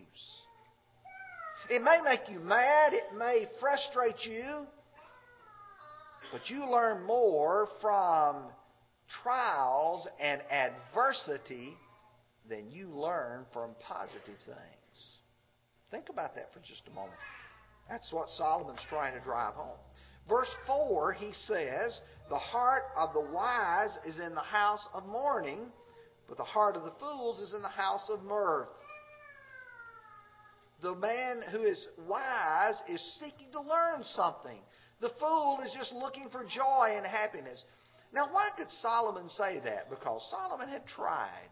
It 1.68 1.82
may 1.82 1.98
make 2.04 2.30
you 2.30 2.38
mad, 2.38 2.92
it 2.92 3.18
may 3.18 3.46
frustrate 3.58 4.24
you, 4.24 4.68
but 6.30 6.48
you 6.48 6.70
learn 6.70 7.02
more 7.02 7.66
from 7.82 8.44
trials 9.24 10.06
and 10.20 10.40
adversity 10.48 11.74
than 12.48 12.70
you 12.70 12.86
learn 12.90 13.46
from 13.52 13.70
positive 13.84 14.38
things. 14.46 15.06
Think 15.90 16.04
about 16.08 16.36
that 16.36 16.52
for 16.54 16.60
just 16.60 16.82
a 16.86 16.94
moment. 16.94 17.18
That's 17.90 18.12
what 18.12 18.28
Solomon's 18.36 18.86
trying 18.88 19.18
to 19.18 19.24
drive 19.24 19.54
home. 19.54 19.78
Verse 20.28 20.50
4, 20.66 21.12
he 21.12 21.32
says, 21.32 22.00
The 22.28 22.38
heart 22.38 22.84
of 22.96 23.12
the 23.12 23.20
wise 23.20 23.96
is 24.06 24.18
in 24.18 24.34
the 24.34 24.40
house 24.40 24.86
of 24.94 25.06
mourning, 25.06 25.66
but 26.28 26.38
the 26.38 26.44
heart 26.44 26.76
of 26.76 26.84
the 26.84 26.94
fools 26.98 27.40
is 27.40 27.52
in 27.52 27.62
the 27.62 27.68
house 27.68 28.08
of 28.08 28.22
mirth. 28.22 28.68
The 30.82 30.94
man 30.94 31.42
who 31.50 31.62
is 31.62 31.86
wise 32.08 32.80
is 32.88 33.20
seeking 33.20 33.52
to 33.52 33.60
learn 33.60 34.02
something. 34.04 34.60
The 35.00 35.10
fool 35.20 35.60
is 35.64 35.72
just 35.76 35.92
looking 35.92 36.28
for 36.30 36.44
joy 36.44 36.94
and 36.96 37.06
happiness. 37.06 37.62
Now, 38.12 38.28
why 38.30 38.50
could 38.56 38.70
Solomon 38.70 39.28
say 39.28 39.60
that? 39.64 39.90
Because 39.90 40.22
Solomon 40.30 40.68
had 40.68 40.86
tried. 40.86 41.50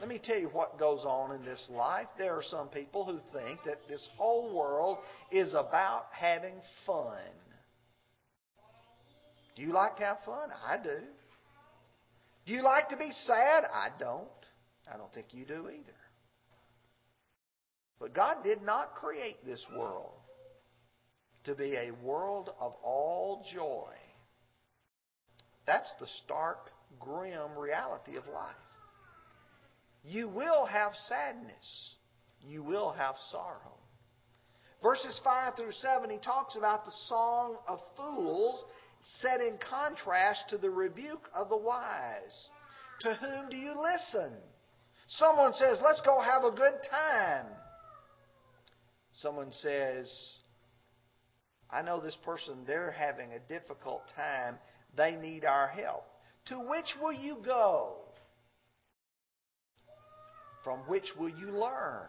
Let 0.00 0.08
me 0.08 0.18
tell 0.22 0.38
you 0.38 0.48
what 0.48 0.78
goes 0.78 1.04
on 1.04 1.36
in 1.36 1.44
this 1.44 1.62
life. 1.68 2.06
There 2.16 2.34
are 2.34 2.42
some 2.42 2.68
people 2.68 3.04
who 3.04 3.18
think 3.38 3.60
that 3.66 3.86
this 3.86 4.06
whole 4.16 4.54
world 4.56 4.98
is 5.30 5.52
about 5.52 6.06
having 6.12 6.54
fun. 6.86 7.18
Do 9.54 9.62
you 9.62 9.74
like 9.74 9.98
to 9.98 10.04
have 10.04 10.16
fun? 10.24 10.48
I 10.66 10.82
do. 10.82 11.04
Do 12.46 12.54
you 12.54 12.62
like 12.62 12.88
to 12.88 12.96
be 12.96 13.10
sad? 13.24 13.64
I 13.70 13.88
don't. 13.98 14.26
I 14.92 14.96
don't 14.96 15.12
think 15.12 15.26
you 15.32 15.44
do 15.44 15.68
either. 15.68 15.98
But 18.00 18.14
God 18.14 18.38
did 18.42 18.62
not 18.62 18.94
create 18.94 19.44
this 19.44 19.62
world 19.76 20.12
to 21.44 21.54
be 21.54 21.76
a 21.76 21.92
world 22.02 22.50
of 22.58 22.72
all 22.82 23.44
joy. 23.54 23.92
That's 25.66 25.94
the 26.00 26.06
stark, 26.24 26.70
grim 26.98 27.58
reality 27.58 28.16
of 28.16 28.24
life. 28.32 28.56
You 30.02 30.28
will 30.28 30.66
have 30.66 30.92
sadness. 31.08 31.94
You 32.42 32.62
will 32.62 32.90
have 32.92 33.14
sorrow. 33.30 33.78
Verses 34.82 35.20
5 35.22 35.56
through 35.56 35.72
7, 35.72 36.08
he 36.08 36.18
talks 36.18 36.56
about 36.56 36.84
the 36.84 36.92
song 37.06 37.56
of 37.68 37.78
fools 37.96 38.64
set 39.20 39.40
in 39.40 39.58
contrast 39.58 40.44
to 40.50 40.58
the 40.58 40.70
rebuke 40.70 41.28
of 41.34 41.48
the 41.48 41.56
wise. 41.56 42.48
To 43.00 43.14
whom 43.14 43.50
do 43.50 43.56
you 43.56 43.74
listen? 43.80 44.34
Someone 45.08 45.52
says, 45.52 45.80
Let's 45.82 46.00
go 46.02 46.20
have 46.20 46.44
a 46.44 46.50
good 46.50 46.74
time. 46.90 47.46
Someone 49.14 49.52
says, 49.52 50.10
I 51.70 51.82
know 51.82 52.00
this 52.00 52.16
person, 52.24 52.64
they're 52.66 52.92
having 52.92 53.32
a 53.32 53.52
difficult 53.52 54.02
time. 54.16 54.58
They 54.96 55.12
need 55.12 55.44
our 55.44 55.68
help. 55.68 56.04
To 56.46 56.56
which 56.56 56.96
will 57.00 57.12
you 57.12 57.38
go? 57.44 57.96
From 60.64 60.80
which 60.80 61.12
will 61.18 61.30
you 61.30 61.50
learn? 61.50 62.06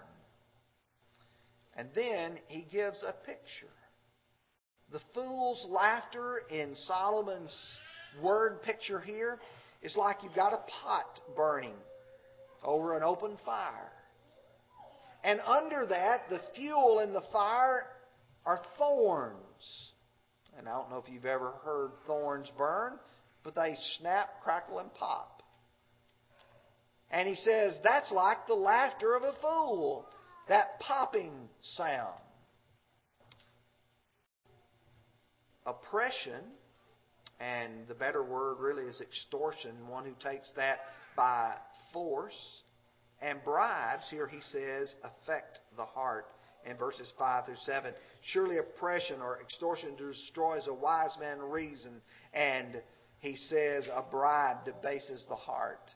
And 1.76 1.90
then 1.96 2.38
he 2.48 2.66
gives 2.72 3.02
a 3.04 3.14
picture. 3.26 3.74
The 4.92 5.00
fool's 5.14 5.66
laughter 5.70 6.42
in 6.50 6.76
Solomon's 6.76 7.56
word 8.22 8.62
picture 8.64 9.00
here 9.00 9.40
is 9.82 9.96
like 9.96 10.18
you've 10.22 10.36
got 10.36 10.54
a 10.54 10.64
pot 10.84 11.22
burning 11.36 11.76
over 12.64 12.98
an 12.98 13.04
open 13.04 13.38
fire. 13.46 13.92
And 15.24 15.40
under 15.46 15.86
that, 15.88 16.30
the 16.30 16.40
fuel 16.56 17.00
in 17.00 17.14
the 17.14 17.24
fire 17.32 17.84
are 18.46 18.60
thorns. 18.78 19.92
And 20.58 20.68
I 20.68 20.74
don't 20.74 20.90
know 20.90 20.98
if 20.98 21.12
you've 21.12 21.26
ever 21.26 21.54
heard 21.64 21.92
thorns 22.06 22.52
burn, 22.58 23.00
but 23.44 23.56
they 23.56 23.78
snap, 23.98 24.30
crackle, 24.44 24.80
and 24.80 24.94
pop. 24.94 25.31
And 27.12 27.28
he 27.28 27.36
says 27.36 27.78
that's 27.84 28.12
like 28.12 28.48
the 28.48 28.56
laughter 28.56 29.16
of 29.16 29.24
a 29.24 29.34
fool, 29.42 30.08
that 30.48 30.80
popping 30.80 31.50
sound. 31.62 32.18
Oppression, 35.66 36.42
and 37.40 37.88
the 37.88 37.94
better 37.94 38.24
word 38.24 38.58
really 38.60 38.84
is 38.84 39.00
extortion, 39.02 39.88
one 39.88 40.06
who 40.06 40.16
takes 40.24 40.52
that 40.56 40.80
by 41.16 41.54
force 41.94 42.62
and 43.22 43.44
bribes, 43.44 44.04
here 44.10 44.28
he 44.28 44.42
says, 44.42 44.96
affect 45.04 45.60
the 45.78 45.86
heart 45.86 46.26
in 46.66 46.76
verses 46.78 47.12
5 47.18 47.46
through 47.46 47.56
7. 47.66 47.94
Surely 48.34 48.58
oppression 48.58 49.22
or 49.22 49.40
extortion 49.42 49.96
destroys 49.96 50.68
a 50.68 50.74
wise 50.74 51.16
man's 51.20 51.42
reason, 51.44 52.02
and 52.34 52.82
he 53.20 53.36
says 53.36 53.88
a 53.94 54.02
bribe 54.10 54.66
debases 54.66 55.26
the 55.30 55.36
heart. 55.36 55.92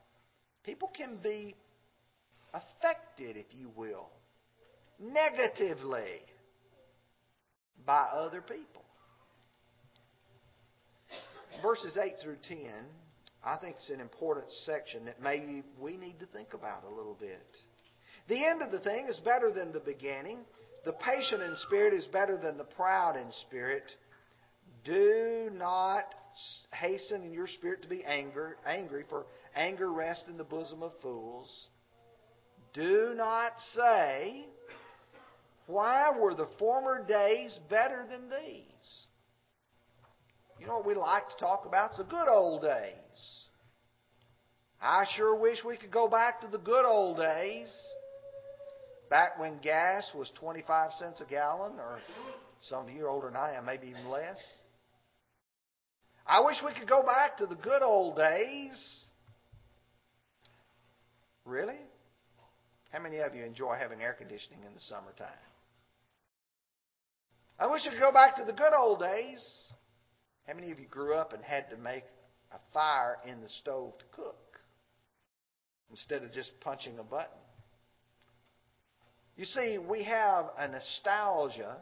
People 0.65 0.91
can 0.95 1.17
be 1.21 1.55
affected, 2.53 3.37
if 3.37 3.47
you 3.51 3.69
will, 3.75 4.09
negatively 4.99 6.21
by 7.85 8.07
other 8.15 8.41
people. 8.41 8.83
Verses 11.61 11.97
8 11.97 12.13
through 12.21 12.37
10 12.47 12.57
I 13.45 13.57
think 13.57 13.75
it's 13.75 13.91
an 13.91 14.01
important 14.01 14.47
section 14.65 15.05
that 15.05 15.21
maybe 15.21 15.63
we 15.79 15.97
need 15.97 16.19
to 16.19 16.25
think 16.25 16.55
about 16.55 16.83
a 16.83 16.89
little 16.89 17.15
bit. 17.19 17.45
The 18.27 18.43
end 18.43 18.63
of 18.63 18.71
the 18.71 18.79
thing 18.79 19.05
is 19.07 19.19
better 19.23 19.51
than 19.51 19.71
the 19.71 19.79
beginning. 19.79 20.39
The 20.83 20.93
patient 20.93 21.43
in 21.43 21.55
spirit 21.67 21.93
is 21.93 22.05
better 22.07 22.39
than 22.41 22.57
the 22.57 22.63
proud 22.63 23.15
in 23.15 23.31
spirit. 23.47 23.83
Do 24.83 25.51
not 25.53 26.05
hasten 26.73 27.21
in 27.21 27.33
your 27.33 27.45
spirit 27.45 27.83
to 27.83 27.87
be 27.87 28.03
anger, 28.03 28.57
angry, 28.65 29.03
for 29.07 29.27
anger 29.55 29.91
rests 29.91 30.27
in 30.27 30.37
the 30.37 30.43
bosom 30.43 30.83
of 30.83 30.91
fools. 31.01 31.67
Do 32.73 33.13
not 33.15 33.51
say, 33.73 34.45
Why 35.67 36.11
were 36.17 36.35
the 36.35 36.47
former 36.59 37.05
days 37.05 37.57
better 37.69 38.05
than 38.09 38.29
these? 38.29 39.05
You 40.59 40.67
know 40.67 40.77
what 40.77 40.87
we 40.87 40.95
like 40.95 41.29
to 41.29 41.37
talk 41.37 41.65
about? 41.65 41.91
It's 41.91 41.97
the 41.97 42.03
good 42.05 42.27
old 42.27 42.61
days. 42.61 43.45
I 44.81 45.05
sure 45.15 45.35
wish 45.35 45.63
we 45.65 45.77
could 45.77 45.91
go 45.91 46.07
back 46.07 46.41
to 46.41 46.47
the 46.47 46.57
good 46.57 46.85
old 46.85 47.17
days. 47.17 47.73
Back 49.09 49.39
when 49.39 49.59
gas 49.59 50.11
was 50.13 50.29
25 50.39 50.91
cents 50.99 51.21
a 51.21 51.25
gallon, 51.25 51.73
or 51.79 51.99
some 52.61 52.87
of 52.87 52.93
you 52.93 53.05
are 53.05 53.09
older 53.09 53.27
than 53.27 53.35
I 53.35 53.55
am, 53.55 53.65
maybe 53.65 53.87
even 53.87 54.09
less. 54.09 54.37
I 56.27 56.41
wish 56.41 56.57
we 56.65 56.73
could 56.73 56.89
go 56.89 57.03
back 57.03 57.37
to 57.37 57.45
the 57.45 57.55
good 57.55 57.83
old 57.83 58.17
days. 58.17 59.04
Really? 61.45 61.79
How 62.91 62.99
many 62.99 63.19
of 63.19 63.35
you 63.35 63.43
enjoy 63.43 63.75
having 63.79 64.01
air 64.01 64.13
conditioning 64.13 64.63
in 64.65 64.73
the 64.73 64.81
summertime? 64.81 65.29
I 67.59 67.67
wish 67.67 67.83
we 67.85 67.91
could 67.91 67.99
go 67.99 68.11
back 68.11 68.35
to 68.37 68.43
the 68.43 68.53
good 68.53 68.73
old 68.77 68.99
days. 68.99 69.71
How 70.47 70.53
many 70.53 70.71
of 70.71 70.79
you 70.79 70.87
grew 70.87 71.15
up 71.15 71.33
and 71.33 71.43
had 71.43 71.69
to 71.69 71.77
make 71.77 72.03
a 72.51 72.57
fire 72.73 73.17
in 73.25 73.41
the 73.41 73.49
stove 73.61 73.97
to 73.99 74.05
cook 74.11 74.59
instead 75.89 76.23
of 76.23 76.33
just 76.33 76.51
punching 76.61 76.99
a 76.99 77.03
button? 77.03 77.37
You 79.37 79.45
see, 79.45 79.77
we 79.77 80.03
have 80.03 80.45
a 80.57 80.67
nostalgia 80.67 81.77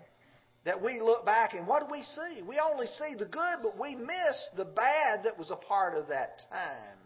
that 0.66 0.82
we 0.82 1.00
look 1.00 1.26
back 1.26 1.54
and 1.54 1.68
what 1.68 1.86
do 1.86 1.92
we 1.92 2.04
see? 2.04 2.42
We 2.42 2.60
only 2.60 2.88
see 2.88 3.16
the 3.18 3.26
good, 3.26 3.58
but 3.62 3.80
we 3.80 3.96
miss 3.96 4.50
the 4.58 4.66
bad 4.66 5.24
that 5.24 5.38
was 5.38 5.52
a 5.52 5.56
part 5.56 5.96
of 5.96 6.08
that 6.08 6.42
time. 6.50 6.98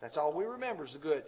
That's 0.00 0.16
all 0.16 0.32
we 0.34 0.44
remember 0.44 0.84
is 0.84 0.92
the 0.92 0.98
good. 0.98 1.22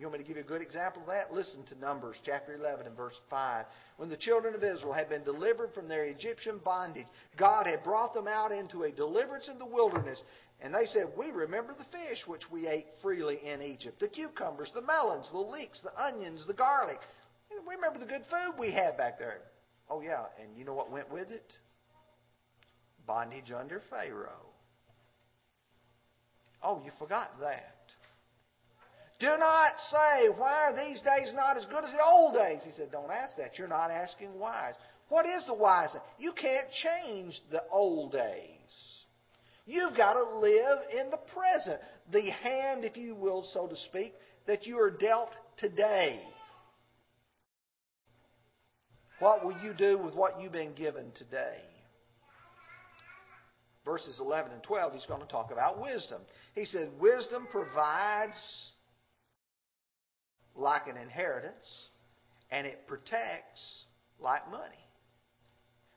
You 0.00 0.06
want 0.06 0.18
me 0.18 0.24
to 0.24 0.28
give 0.28 0.38
you 0.38 0.44
a 0.44 0.46
good 0.46 0.62
example 0.62 1.02
of 1.02 1.08
that? 1.08 1.30
Listen 1.30 1.62
to 1.64 1.78
Numbers 1.78 2.16
chapter 2.24 2.54
11 2.54 2.86
and 2.86 2.96
verse 2.96 3.20
5. 3.28 3.66
When 3.98 4.08
the 4.08 4.16
children 4.16 4.54
of 4.54 4.64
Israel 4.64 4.94
had 4.94 5.10
been 5.10 5.24
delivered 5.24 5.74
from 5.74 5.88
their 5.88 6.06
Egyptian 6.06 6.58
bondage, 6.64 7.06
God 7.36 7.66
had 7.66 7.84
brought 7.84 8.14
them 8.14 8.26
out 8.26 8.50
into 8.50 8.84
a 8.84 8.90
deliverance 8.90 9.50
in 9.52 9.58
the 9.58 9.66
wilderness. 9.66 10.18
And 10.62 10.74
they 10.74 10.86
said, 10.86 11.12
We 11.18 11.30
remember 11.30 11.74
the 11.76 11.84
fish 11.84 12.26
which 12.26 12.50
we 12.50 12.66
ate 12.66 12.86
freely 13.02 13.40
in 13.44 13.60
Egypt, 13.60 14.00
the 14.00 14.08
cucumbers, 14.08 14.70
the 14.74 14.80
melons, 14.80 15.28
the 15.32 15.38
leeks, 15.38 15.82
the 15.82 16.02
onions, 16.02 16.46
the 16.46 16.54
garlic. 16.54 17.00
We 17.50 17.74
remember 17.74 17.98
the 17.98 18.06
good 18.06 18.22
food 18.30 18.58
we 18.58 18.72
had 18.72 18.96
back 18.96 19.18
there. 19.18 19.42
Oh, 19.90 20.00
yeah, 20.00 20.24
and 20.42 20.56
you 20.56 20.64
know 20.64 20.72
what 20.72 20.90
went 20.90 21.12
with 21.12 21.30
it? 21.30 21.52
Bondage 23.06 23.52
under 23.52 23.82
Pharaoh. 23.90 24.48
Oh, 26.62 26.80
you 26.86 26.90
forgot 26.98 27.38
that. 27.40 27.79
Do 29.20 29.36
not 29.38 29.72
say, 29.90 30.28
Why 30.34 30.64
are 30.64 30.74
these 30.74 31.02
days 31.02 31.32
not 31.34 31.58
as 31.58 31.66
good 31.66 31.84
as 31.84 31.92
the 31.92 32.02
old 32.02 32.34
days? 32.34 32.62
He 32.64 32.72
said, 32.72 32.90
Don't 32.90 33.12
ask 33.12 33.36
that. 33.36 33.58
You're 33.58 33.68
not 33.68 33.90
asking 33.90 34.38
wise. 34.38 34.74
What 35.10 35.26
is 35.26 35.44
the 35.46 35.54
wise? 35.54 35.94
You 36.18 36.32
can't 36.32 36.68
change 36.82 37.38
the 37.50 37.62
old 37.70 38.12
days. 38.12 38.90
You've 39.66 39.96
got 39.96 40.14
to 40.14 40.38
live 40.38 40.78
in 40.98 41.10
the 41.10 41.18
present. 41.18 41.80
The 42.10 42.30
hand, 42.30 42.84
if 42.84 42.96
you 42.96 43.14
will, 43.14 43.42
so 43.52 43.66
to 43.66 43.76
speak, 43.76 44.14
that 44.46 44.66
you 44.66 44.80
are 44.80 44.90
dealt 44.90 45.30
today. 45.58 46.20
What 49.18 49.44
will 49.44 49.56
you 49.62 49.74
do 49.74 49.98
with 49.98 50.14
what 50.14 50.40
you've 50.40 50.52
been 50.52 50.74
given 50.74 51.12
today? 51.18 51.58
Verses 53.84 54.18
11 54.18 54.52
and 54.52 54.62
12, 54.62 54.94
he's 54.94 55.06
going 55.06 55.20
to 55.20 55.26
talk 55.26 55.52
about 55.52 55.80
wisdom. 55.80 56.22
He 56.54 56.64
said, 56.64 56.90
Wisdom 56.98 57.46
provides 57.50 58.36
like 60.56 60.86
an 60.86 60.96
inheritance, 60.96 61.88
and 62.50 62.66
it 62.66 62.86
protects 62.86 63.84
like 64.18 64.50
money. 64.50 64.64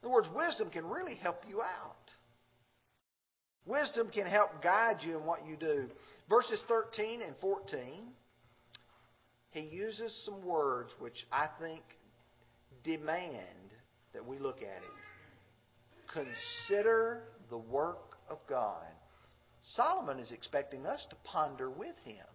In 0.02 0.08
other 0.08 0.13
words, 0.13 0.28
wisdom 0.36 0.70
can 0.70 0.86
really 0.86 1.16
help 1.16 1.44
you 1.48 1.62
out. 1.62 1.96
Wisdom 3.66 4.10
can 4.13 4.28
help 4.28 4.62
guide 4.62 4.98
you 5.02 5.18
in 5.18 5.26
what 5.26 5.46
you 5.48 5.56
do. 5.56 5.88
Verses 6.30 6.62
13 6.68 7.22
and 7.22 7.36
14, 7.39 7.82
he 9.52 9.62
uses 9.62 10.13
some 10.26 10.46
words 10.46 10.92
which 11.00 11.26
I 11.32 11.48
think 11.62 11.82
demand 12.84 13.72
that 14.13 14.26
we 14.26 14.38
look 14.38 14.58
at 14.58 14.84
it. 14.84 16.28
Consider 16.68 17.24
the 17.50 17.58
work 17.58 18.18
of 18.30 18.39
God. 18.50 18.88
Solomon 19.76 20.20
is 20.20 20.32
expecting 20.32 20.86
us 20.86 21.06
to 21.10 21.16
ponder 21.24 21.70
with 21.70 21.96
him. 22.04 22.26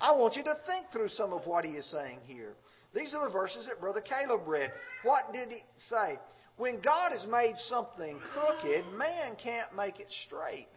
I 0.00 0.12
want 0.12 0.36
you 0.36 0.44
to 0.44 0.54
think 0.66 0.86
through 0.92 1.08
some 1.08 1.32
of 1.32 1.46
what 1.46 1.64
he 1.64 1.72
is 1.72 1.90
saying 1.90 2.20
here. 2.26 2.54
These 2.94 3.14
are 3.14 3.26
the 3.26 3.32
verses 3.32 3.66
that 3.66 3.80
Brother 3.80 4.00
Caleb 4.00 4.46
read. 4.46 4.72
What 5.02 5.32
did 5.32 5.48
he 5.50 5.62
say? 5.76 6.18
When 6.56 6.80
God 6.80 7.12
has 7.12 7.26
made 7.30 7.54
something 7.68 8.18
crooked, 8.32 8.84
man 8.96 9.36
can't 9.42 9.74
make 9.76 10.00
it 10.00 10.12
straight. 10.26 10.68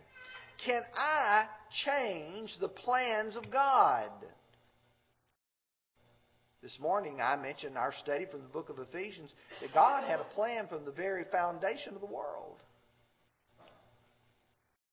Can 0.65 0.81
I 0.95 1.45
change 1.85 2.57
the 2.59 2.67
plans 2.67 3.35
of 3.35 3.51
God? 3.51 4.11
This 6.61 6.77
morning 6.79 7.19
I 7.21 7.35
mentioned 7.37 7.77
our 7.77 7.93
study 8.03 8.27
from 8.29 8.43
the 8.43 8.49
book 8.49 8.69
of 8.69 8.77
Ephesians 8.77 9.33
that 9.61 9.73
God 9.73 10.03
had 10.03 10.19
a 10.19 10.35
plan 10.35 10.67
from 10.67 10.85
the 10.85 10.91
very 10.91 11.25
foundation 11.31 11.95
of 11.95 12.01
the 12.01 12.05
world. 12.05 12.57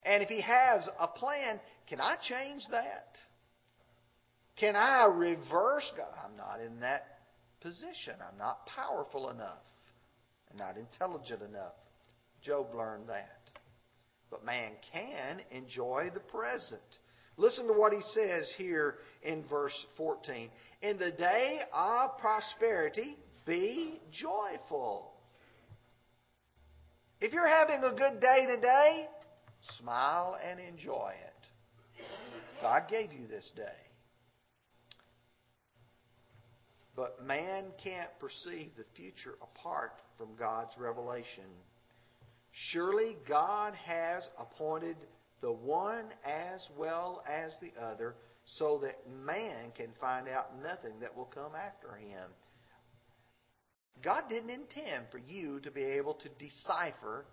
And 0.02 0.22
if 0.22 0.30
He 0.30 0.40
has 0.40 0.88
a 0.98 1.08
plan, 1.08 1.60
can 1.86 2.00
I 2.00 2.16
change 2.26 2.62
that? 2.70 3.08
Can 4.60 4.74
I 4.76 5.06
reverse 5.06 5.90
God? 5.96 6.14
I'm 6.24 6.36
not 6.36 6.60
in 6.60 6.80
that 6.80 7.06
position. 7.60 8.14
I'm 8.20 8.38
not 8.38 8.66
powerful 8.66 9.30
enough. 9.30 9.62
I'm 10.50 10.56
not 10.56 10.76
intelligent 10.76 11.42
enough. 11.42 11.74
Job 12.42 12.74
learned 12.74 13.08
that. 13.08 13.38
But 14.30 14.44
man 14.44 14.72
can 14.92 15.40
enjoy 15.50 16.10
the 16.12 16.20
present. 16.20 16.82
Listen 17.36 17.66
to 17.68 17.72
what 17.72 17.92
he 17.92 18.00
says 18.14 18.52
here 18.56 18.96
in 19.22 19.44
verse 19.48 19.74
14. 19.96 20.50
In 20.82 20.98
the 20.98 21.12
day 21.12 21.60
of 21.72 22.18
prosperity, 22.18 23.16
be 23.46 24.00
joyful. 24.10 25.12
If 27.20 27.32
you're 27.32 27.48
having 27.48 27.82
a 27.84 27.90
good 27.90 28.20
day 28.20 28.46
today, 28.54 29.06
smile 29.78 30.36
and 30.44 30.60
enjoy 30.60 31.12
it. 31.24 32.02
God 32.60 32.82
gave 32.88 33.12
you 33.12 33.26
this 33.28 33.50
day. 33.56 33.87
But 36.98 37.24
man 37.24 37.66
can't 37.80 38.10
perceive 38.18 38.72
the 38.76 38.84
future 38.96 39.36
apart 39.40 39.92
from 40.16 40.34
God's 40.36 40.76
revelation. 40.76 41.44
Surely 42.72 43.16
God 43.28 43.72
has 43.84 44.28
appointed 44.36 44.96
the 45.40 45.52
one 45.52 46.06
as 46.24 46.66
well 46.76 47.22
as 47.24 47.52
the 47.62 47.70
other, 47.80 48.16
so 48.56 48.80
that 48.82 48.96
man 49.24 49.70
can 49.76 49.90
find 50.00 50.26
out 50.26 50.60
nothing 50.60 50.98
that 51.00 51.16
will 51.16 51.26
come 51.26 51.52
after 51.54 51.94
him. 51.94 52.24
God 54.02 54.24
didn't 54.28 54.50
intend 54.50 55.04
for 55.12 55.18
you 55.18 55.60
to 55.60 55.70
be 55.70 55.84
able 55.84 56.14
to 56.14 56.28
decipher 56.44 57.26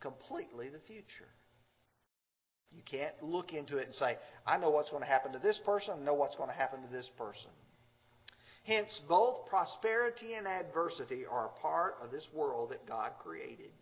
completely 0.00 0.70
the 0.70 0.80
future. 0.88 1.30
You 2.72 2.82
can't 2.90 3.14
look 3.22 3.52
into 3.52 3.76
it 3.76 3.86
and 3.86 3.94
say, 3.94 4.16
I 4.44 4.58
know 4.58 4.70
what's 4.70 4.90
going 4.90 5.04
to 5.04 5.08
happen 5.08 5.30
to 5.34 5.38
this 5.38 5.60
person, 5.64 5.98
I 6.00 6.04
know 6.04 6.14
what's 6.14 6.34
going 6.34 6.50
to 6.50 6.56
happen 6.56 6.82
to 6.82 6.88
this 6.88 7.08
person. 7.16 7.50
Hence, 8.64 9.00
both 9.08 9.46
prosperity 9.46 10.34
and 10.34 10.46
adversity 10.46 11.24
are 11.28 11.46
a 11.46 11.60
part 11.60 11.96
of 12.02 12.10
this 12.10 12.28
world 12.32 12.70
that 12.70 12.86
God 12.86 13.12
created. 13.20 13.72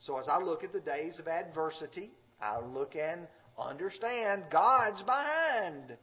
So 0.00 0.18
as 0.18 0.28
I 0.28 0.38
look 0.38 0.64
at 0.64 0.72
the 0.72 0.80
days 0.80 1.18
of 1.18 1.28
adversity, 1.28 2.10
I 2.40 2.58
look 2.58 2.94
and 2.94 3.26
understand 3.58 4.44
God's 4.50 5.00
behind 5.02 5.96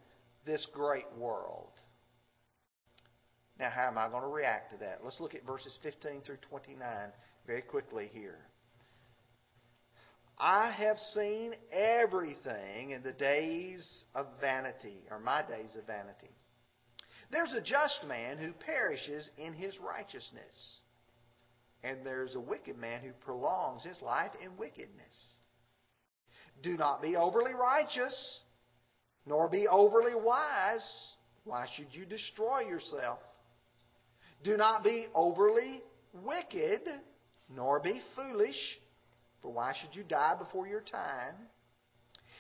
this 0.46 0.65
great 0.74 1.06
world. 1.18 1.72
Now, 3.60 3.70
how 3.70 3.88
am 3.88 3.98
I 3.98 4.08
going 4.08 4.24
to 4.24 4.30
react 4.30 4.72
to 4.72 4.78
that? 4.78 5.00
Let's 5.04 5.20
look 5.20 5.36
at 5.36 5.46
verses 5.46 5.78
15 5.84 6.22
through 6.22 6.38
29 6.50 6.80
very 7.46 7.62
quickly 7.62 8.10
here. 8.13 8.39
I 10.38 10.72
have 10.72 10.98
seen 11.13 11.52
everything 11.72 12.92
in 12.92 13.04
the 13.04 13.12
days 13.12 14.06
of 14.15 14.28
vanity, 14.39 15.04
or 15.12 15.20
my 15.20 15.42
days 15.42 15.76
of 15.78 15.86
vanity. 15.86 16.32
There's 17.32 17.54
a 17.54 17.62
just 17.62 18.04
man 18.08 18.38
who 18.38 18.54
perishes 18.54 19.30
in 19.38 19.54
his 19.54 19.74
righteousness 19.80 20.80
and 21.84 22.06
there's 22.06 22.36
a 22.36 22.39
wicked 22.39 22.78
man 22.78 23.02
who 23.02 23.12
prolongs 23.26 23.84
his 23.84 24.02
life 24.02 24.32
in 24.44 24.58
wickedness. 24.58 25.36
Do 26.62 26.76
not 26.76 27.02
be 27.02 27.15
overly 27.15 27.54
righteous, 27.54 28.39
nor 29.26 29.48
be 29.48 29.68
overly 29.68 30.15
wise. 30.15 30.86
Why 31.46 31.68
should 31.76 31.88
you 31.92 32.06
destroy 32.06 32.62
yourself? 32.62 33.20
Do 34.44 34.58
not 34.58 34.84
be 34.84 35.08
overly 35.15 35.82
wicked, 36.13 36.82
nor 37.50 37.80
be 37.80 38.02
foolish, 38.15 38.80
for 39.42 39.52
why 39.52 39.74
should 39.80 39.96
you 39.96 40.04
die 40.04 40.36
before 40.38 40.68
your 40.68 40.82
time? 40.82 41.36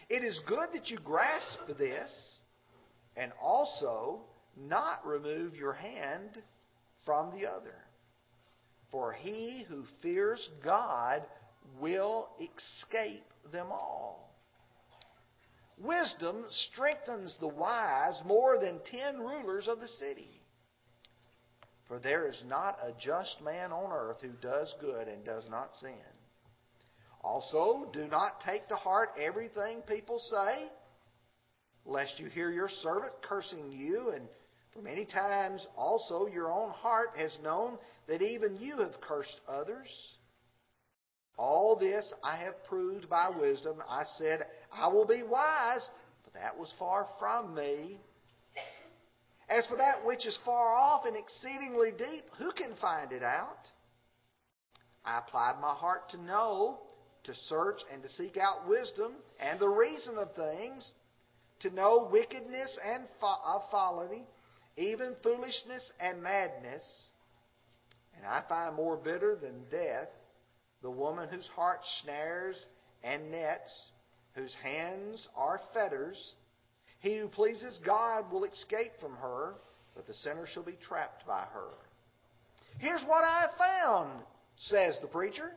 It 0.09 0.23
is 0.23 0.39
good 0.47 0.69
that 0.73 0.89
you 0.89 0.97
grasp 0.97 1.59
this, 1.77 2.39
and 3.15 3.31
also 3.41 4.21
not 4.59 5.05
remove 5.05 5.55
your 5.55 5.73
hand 5.73 6.41
from 7.05 7.31
the 7.31 7.47
other. 7.47 7.75
For 8.91 9.13
he 9.13 9.65
who 9.69 9.83
fears 10.01 10.49
God 10.63 11.23
will 11.79 12.29
escape 12.39 13.23
them 13.51 13.67
all. 13.71 14.35
Wisdom 15.77 16.45
strengthens 16.49 17.37
the 17.39 17.47
wise 17.47 18.19
more 18.25 18.59
than 18.59 18.81
ten 18.91 19.19
rulers 19.19 19.67
of 19.67 19.79
the 19.79 19.87
city. 19.87 20.41
For 21.87 21.99
there 21.99 22.27
is 22.27 22.41
not 22.45 22.77
a 22.83 22.91
just 22.99 23.41
man 23.43 23.71
on 23.71 23.91
earth 23.91 24.17
who 24.21 24.33
does 24.41 24.73
good 24.81 25.07
and 25.07 25.23
does 25.23 25.47
not 25.49 25.73
sin. 25.79 25.95
Also, 27.21 27.89
do 27.93 28.07
not 28.07 28.41
take 28.45 28.67
to 28.67 28.75
heart 28.75 29.09
everything 29.19 29.81
people 29.87 30.19
say, 30.29 30.69
lest 31.85 32.19
you 32.19 32.27
hear 32.27 32.51
your 32.51 32.69
servant 32.81 33.13
cursing 33.21 33.71
you, 33.71 34.11
and 34.15 34.27
for 34.73 34.81
many 34.81 35.05
times 35.05 35.65
also 35.75 36.27
your 36.27 36.51
own 36.51 36.69
heart 36.71 37.09
has 37.17 37.37
known 37.43 37.77
that 38.07 38.21
even 38.21 38.57
you 38.59 38.77
have 38.77 39.01
cursed 39.01 39.39
others. 39.47 39.87
All 41.37 41.77
this 41.77 42.13
I 42.23 42.37
have 42.37 42.63
proved 42.67 43.09
by 43.09 43.29
wisdom. 43.29 43.81
I 43.87 44.03
said, 44.17 44.45
I 44.73 44.89
will 44.89 45.07
be 45.07 45.23
wise, 45.23 45.87
but 46.23 46.33
that 46.33 46.57
was 46.57 46.73
far 46.77 47.07
from 47.17 47.55
me. 47.55 47.99
As 49.49 49.65
for 49.67 49.77
that 49.77 50.05
which 50.05 50.27
is 50.27 50.37
far 50.45 50.75
off 50.75 51.05
and 51.05 51.15
exceedingly 51.15 51.91
deep, 51.91 52.25
who 52.37 52.51
can 52.51 52.75
find 52.79 53.11
it 53.11 53.23
out? 53.23 53.57
I 55.03 55.19
applied 55.19 55.59
my 55.59 55.73
heart 55.73 56.09
to 56.11 56.21
know, 56.21 56.79
to 57.23 57.33
search 57.47 57.79
and 57.91 58.03
to 58.03 58.09
seek 58.09 58.37
out 58.37 58.67
wisdom 58.67 59.13
and 59.39 59.59
the 59.59 59.69
reason 59.69 60.17
of 60.17 60.35
things, 60.35 60.91
to 61.61 61.71
know 61.71 62.09
wickedness 62.11 62.77
and 62.85 63.05
of 63.21 63.61
folly, 63.71 64.23
even 64.79 65.15
foolishness 65.21 65.91
and 65.99 66.23
madness. 66.23 67.09
And 68.15 68.25
I 68.25 68.43
find 68.47 68.75
more 68.75 68.97
bitter 68.97 69.37
than 69.41 69.65
death 69.69 70.09
the 70.81 70.89
woman 70.89 71.27
whose 71.29 71.47
heart 71.55 71.79
snares 72.01 72.65
and 73.03 73.31
nets, 73.31 73.89
whose 74.33 74.55
hands 74.63 75.27
are 75.35 75.59
fetters. 75.73 76.33
He 77.01 77.17
who 77.17 77.27
pleases 77.27 77.79
God 77.85 78.31
will 78.31 78.45
escape 78.45 78.93
from 78.99 79.13
her, 79.17 79.55
but 79.95 80.07
the 80.07 80.13
sinner 80.13 80.47
shall 80.47 80.63
be 80.63 80.77
trapped 80.81 81.27
by 81.27 81.45
her. 81.53 81.69
Here's 82.79 83.03
what 83.03 83.23
I 83.23 83.47
found, 83.57 84.23
says 84.57 84.97
the 85.01 85.07
preacher. 85.07 85.51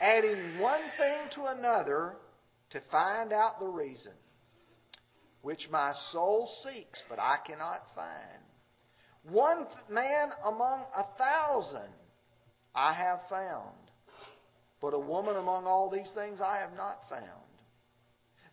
Adding 0.00 0.58
one 0.58 0.82
thing 0.96 1.20
to 1.34 1.44
another 1.46 2.16
to 2.70 2.80
find 2.90 3.32
out 3.32 3.58
the 3.58 3.66
reason, 3.66 4.12
which 5.48 5.66
my 5.70 5.94
soul 6.12 6.46
seeks, 6.62 7.02
but 7.08 7.18
I 7.18 7.38
cannot 7.46 7.80
find. 7.94 8.42
One 9.32 9.66
man 9.88 10.28
among 10.44 10.84
a 10.94 11.04
thousand 11.16 11.94
I 12.74 12.92
have 12.92 13.20
found 13.30 13.74
but 14.80 14.94
a 14.94 14.98
woman 14.98 15.36
among 15.36 15.64
all 15.64 15.90
these 15.90 16.10
things 16.14 16.38
I 16.40 16.58
have 16.58 16.76
not 16.76 16.98
found. 17.08 17.24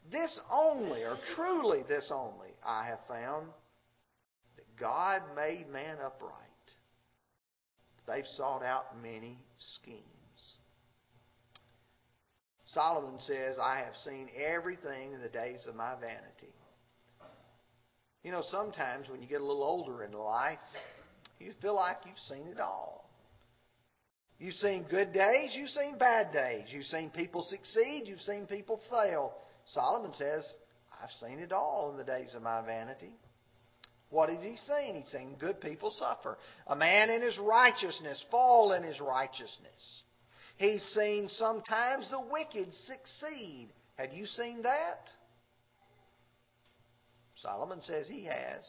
This 0.10 0.40
only, 0.50 1.04
or 1.04 1.18
truly 1.36 1.84
this 1.88 2.10
only, 2.14 2.50
I 2.66 2.88
have 2.88 3.00
found 3.10 3.48
that 4.56 4.80
God 4.80 5.22
made 5.36 5.68
man 5.70 5.98
upright. 6.04 6.32
They've 8.08 8.26
sought 8.38 8.64
out 8.64 9.02
many 9.04 9.38
schemes. 9.58 10.06
Solomon 12.66 13.20
says, 13.20 13.58
I 13.62 13.80
have 13.80 13.96
seen 14.04 14.30
everything 14.36 15.14
in 15.14 15.22
the 15.22 15.30
days 15.30 15.66
of 15.68 15.76
my 15.76 15.96
vanity. 16.00 16.55
You 18.26 18.32
know, 18.32 18.42
sometimes 18.50 19.08
when 19.08 19.22
you 19.22 19.28
get 19.28 19.40
a 19.40 19.46
little 19.46 19.64
older 19.64 20.04
in 20.04 20.12
life, 20.12 20.58
you 21.40 21.52
feel 21.62 21.76
like 21.76 21.98
you've 22.08 22.18
seen 22.18 22.48
it 22.48 22.60
all. 22.60 23.08
You've 24.40 24.56
seen 24.56 24.88
good 24.90 25.14
days, 25.14 25.52
you've 25.54 25.70
seen 25.70 26.00
bad 26.00 26.34
days. 26.34 26.64
You've 26.70 26.86
seen 26.86 27.12
people 27.12 27.44
succeed, 27.44 28.06
you've 28.08 28.20
seen 28.22 28.48
people 28.48 28.82
fail. 28.90 29.32
Solomon 29.66 30.12
says, 30.14 30.44
I've 31.00 31.12
seen 31.22 31.38
it 31.38 31.52
all 31.52 31.92
in 31.92 31.98
the 31.98 32.04
days 32.04 32.34
of 32.34 32.42
my 32.42 32.66
vanity. 32.66 33.12
What 34.10 34.30
has 34.30 34.42
he 34.42 34.58
seen? 34.66 34.96
He's 34.96 35.12
seen 35.12 35.36
good 35.40 35.62
people 35.62 35.92
suffer. 35.92 36.40
A 36.66 36.76
man 36.76 37.12
in 37.12 37.22
his 37.22 37.38
righteousness 37.38 38.26
fall 38.32 38.74
in 38.74 38.82
his 38.82 39.00
righteousness. 39.00 40.02
He's 40.58 40.82
seen 40.96 41.28
sometimes 41.30 42.10
the 42.10 42.22
wicked 42.22 42.74
succeed. 42.74 43.70
Have 43.98 44.14
you 44.14 44.26
seen 44.26 44.64
that? 44.64 45.12
Solomon 47.46 47.82
says 47.84 48.08
he 48.08 48.26
has. 48.26 48.68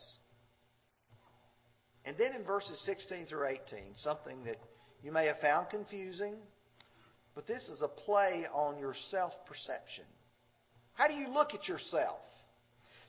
And 2.04 2.16
then 2.18 2.34
in 2.34 2.44
verses 2.44 2.78
16 2.84 3.26
through 3.26 3.48
18, 3.48 3.60
something 3.96 4.44
that 4.44 4.56
you 5.02 5.10
may 5.12 5.26
have 5.26 5.38
found 5.38 5.70
confusing, 5.70 6.34
but 7.34 7.46
this 7.46 7.68
is 7.68 7.82
a 7.82 7.88
play 7.88 8.44
on 8.52 8.78
your 8.78 8.94
self 9.10 9.32
perception. 9.46 10.04
How 10.92 11.08
do 11.08 11.14
you 11.14 11.28
look 11.28 11.54
at 11.54 11.68
yourself? 11.68 12.20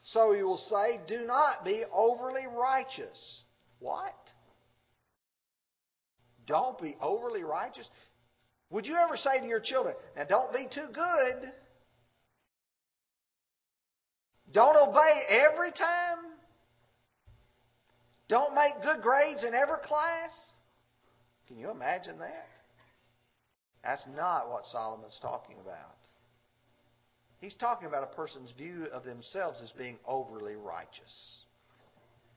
So 0.05 0.33
he 0.33 0.41
will 0.41 0.57
say, 0.57 0.99
Do 1.07 1.25
not 1.25 1.65
be 1.65 1.83
overly 1.93 2.47
righteous. 2.47 3.41
What? 3.79 4.15
Don't 6.45 6.79
be 6.81 6.95
overly 7.01 7.43
righteous. 7.43 7.87
Would 8.69 8.85
you 8.85 8.95
ever 8.95 9.17
say 9.17 9.39
to 9.41 9.45
your 9.45 9.59
children, 9.59 9.95
Now 10.15 10.23
don't 10.23 10.53
be 10.53 10.67
too 10.73 10.87
good? 10.93 11.51
Don't 14.51 14.75
obey 14.75 15.21
every 15.29 15.71
time? 15.71 16.33
Don't 18.29 18.53
make 18.55 18.81
good 18.83 19.01
grades 19.01 19.43
in 19.43 19.53
every 19.53 19.79
class? 19.83 20.31
Can 21.47 21.57
you 21.57 21.69
imagine 21.69 22.19
that? 22.19 22.47
That's 23.83 24.05
not 24.15 24.49
what 24.49 24.65
Solomon's 24.65 25.17
talking 25.21 25.55
about. 25.61 25.95
He's 27.39 27.55
talking 27.55 27.87
about 27.87 28.03
a 28.03 28.15
person's 28.15 28.51
view 28.53 28.87
of 28.91 29.03
themselves 29.03 29.61
as 29.63 29.71
being 29.71 29.97
overly 30.05 30.55
righteous. 30.55 31.45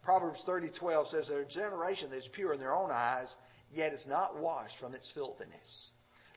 Proverbs 0.02 0.42
30:12 0.44 1.08
says, 1.08 1.28
"There's 1.28 1.46
a 1.46 1.50
generation 1.50 2.10
that 2.10 2.18
is 2.18 2.28
pure 2.28 2.52
in 2.52 2.60
their 2.60 2.74
own 2.74 2.90
eyes, 2.90 3.34
yet 3.70 3.92
is 3.92 4.06
not 4.06 4.36
washed 4.36 4.78
from 4.78 4.94
its 4.94 5.10
filthiness." 5.10 5.90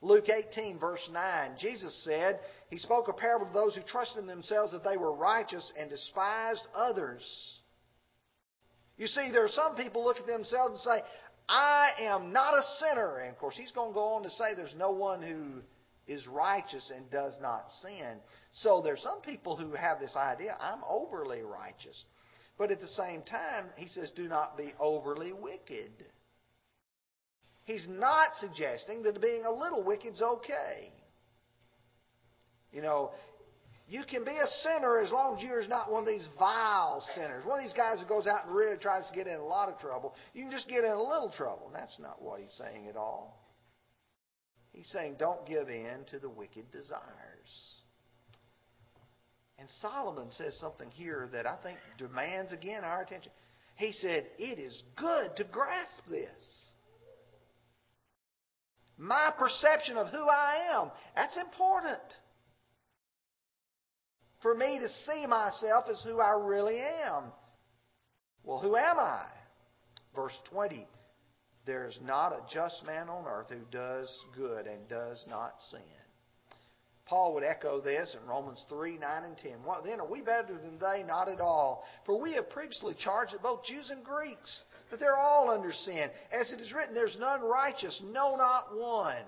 Luke 0.04 0.28
18, 0.28 0.80
verse 0.80 1.08
9, 1.12 1.52
Jesus 1.58 2.04
said, 2.04 2.40
He 2.70 2.78
spoke 2.78 3.08
a 3.08 3.14
parable 3.14 3.48
to 3.48 3.54
those 3.54 3.74
who 3.76 3.82
trusted 3.84 4.20
in 4.20 4.28
themselves 4.28 4.74
that 4.74 4.84
they 4.84 4.98
were 4.98 5.14
righteous 5.14 5.72
and 5.80 5.90
despised 5.90 6.62
others. 6.76 7.24
You 8.98 9.08
see, 9.08 9.32
there 9.32 9.46
are 9.46 9.50
some 9.50 9.76
people 9.76 10.04
look 10.04 10.18
at 10.18 10.28
themselves 10.28 10.72
and 10.72 10.80
say, 10.82 11.08
I 11.48 11.92
am 12.02 12.34
not 12.34 12.54
a 12.54 12.64
sinner. 12.80 13.20
And 13.20 13.30
of 13.32 13.38
course, 13.38 13.56
he's 13.56 13.72
going 13.72 13.92
to 13.92 13.94
go 13.94 14.16
on 14.16 14.24
to 14.24 14.30
say 14.32 14.54
there's 14.56 14.76
no 14.78 14.92
one 14.92 15.22
who 15.22 15.62
is 16.06 16.28
righteous 16.28 16.92
and 16.94 17.10
does 17.10 17.38
not 17.42 17.72
sin. 17.82 18.18
So 18.52 18.82
there's 18.84 19.02
some 19.02 19.22
people 19.22 19.56
who 19.56 19.72
have 19.72 20.02
this 20.02 20.18
idea, 20.18 20.58
I'm 20.60 20.82
overly 20.88 21.44
righteous. 21.44 22.04
But 22.58 22.72
at 22.72 22.82
the 22.82 22.88
same 22.88 23.22
time, 23.24 23.68
he 23.78 23.88
says, 23.88 24.12
do 24.16 24.28
not 24.28 24.58
be 24.58 24.74
overly 24.80 25.32
wicked. 25.32 25.92
He's 27.66 27.88
not 27.90 28.36
suggesting 28.36 29.04
that 29.04 29.22
being 29.22 29.46
a 29.46 29.52
little 29.52 29.84
wicked 29.84 30.14
is 30.14 30.22
okay. 30.22 30.92
You 32.72 32.82
know, 32.82 33.12
you 33.88 34.04
can 34.10 34.24
be 34.24 34.32
a 34.32 34.48
sinner 34.64 35.00
as 35.00 35.12
long 35.12 35.38
as 35.38 35.44
you're 35.44 35.68
not 35.68 35.92
one 35.92 36.04
of 36.04 36.08
these 36.08 36.28
vile 36.40 37.04
sinners. 37.16 37.46
One 37.46 37.60
of 37.60 37.66
these 37.66 37.74
guys 37.74 38.00
who 38.00 38.08
goes 38.08 38.28
out 38.28 38.46
and 38.46 38.56
really 38.56 38.78
tries 38.78 39.08
to 39.08 39.16
get 39.16 39.28
in 39.28 39.40
a 39.40 39.46
lot 39.46 39.70
of 39.70 39.80
trouble. 39.80 40.16
You 40.34 40.44
can 40.44 40.52
just 40.52 40.68
get 40.68 40.84
in 40.84 40.92
a 40.92 41.02
little 41.02 41.32
trouble. 41.36 41.68
And 41.68 41.76
that's 41.76 41.98
not 42.00 42.22
what 42.22 42.40
he's 42.40 42.54
saying 42.58 42.88
at 42.88 42.96
all. 42.96 43.40
He's 44.72 44.90
saying 44.90 45.16
don't 45.20 45.46
give 45.46 45.70
in 45.70 46.06
to 46.12 46.20
the 46.20 46.30
wicked 46.30 46.72
desires. 46.72 47.76
And 49.60 49.70
Solomon 49.82 50.32
says 50.32 50.58
something 50.60 50.90
here 50.92 51.30
that 51.32 51.46
I 51.46 51.58
think 51.62 51.78
demands 51.98 52.52
again 52.52 52.84
our 52.84 53.04
attention. 53.04 53.32
He 53.76 53.92
said, 53.92 54.28
It 54.40 54.60
is 54.60 54.82
good 54.98 55.36
to 55.38 55.44
grasp 55.44 56.08
this. 56.10 56.73
My 58.98 59.32
perception 59.38 59.98
of 59.98 60.08
who 60.08 60.28
I 60.28 60.80
am, 60.80 60.92
that's 61.16 61.38
important 61.38 62.02
for 64.42 64.54
me 64.54 64.80
to 64.80 64.90
see 64.90 65.26
myself 65.26 65.86
as 65.90 66.02
who 66.04 66.20
I 66.20 66.32
really 66.32 66.80
am. 66.80 67.32
Well, 68.44 68.60
who 68.60 68.76
am 68.76 69.00
I? 69.00 69.26
Verse 70.16 70.38
20 70.52 70.88
There 71.66 71.88
is 71.88 71.98
not 72.04 72.34
a 72.34 72.46
just 72.54 72.84
man 72.86 73.10
on 73.10 73.26
earth 73.26 73.50
who 73.50 73.62
does 73.72 74.10
good 74.36 74.68
and 74.68 74.88
does 74.88 75.26
not 75.28 75.54
sin. 75.72 76.03
Paul 77.06 77.34
would 77.34 77.44
echo 77.44 77.82
this 77.82 78.16
in 78.20 78.28
Romans 78.28 78.64
3 78.70 78.98
9 78.98 79.24
and 79.24 79.38
10. 79.38 79.52
What 79.64 79.84
then? 79.84 80.00
Are 80.00 80.10
we 80.10 80.22
better 80.22 80.58
than 80.58 80.80
they? 80.80 81.04
Not 81.04 81.28
at 81.28 81.42
all. 81.42 81.84
For 82.06 82.20
we 82.20 82.34
have 82.34 82.50
previously 82.50 82.96
charged 82.98 83.34
that 83.34 83.44
both 83.44 83.66
Jews 83.66 83.90
and 83.90 84.04
Greeks, 84.04 84.64
that 84.90 85.00
they're 85.00 85.18
all 85.18 85.50
under 85.50 85.74
sin. 85.74 86.10
As 86.32 86.52
it 86.52 86.62
is 86.62 86.72
written, 86.74 86.96
there's 86.96 87.18
none 87.20 87.42
righteous, 87.42 88.02
no, 88.06 88.36
not 88.38 88.76
one. 88.76 89.24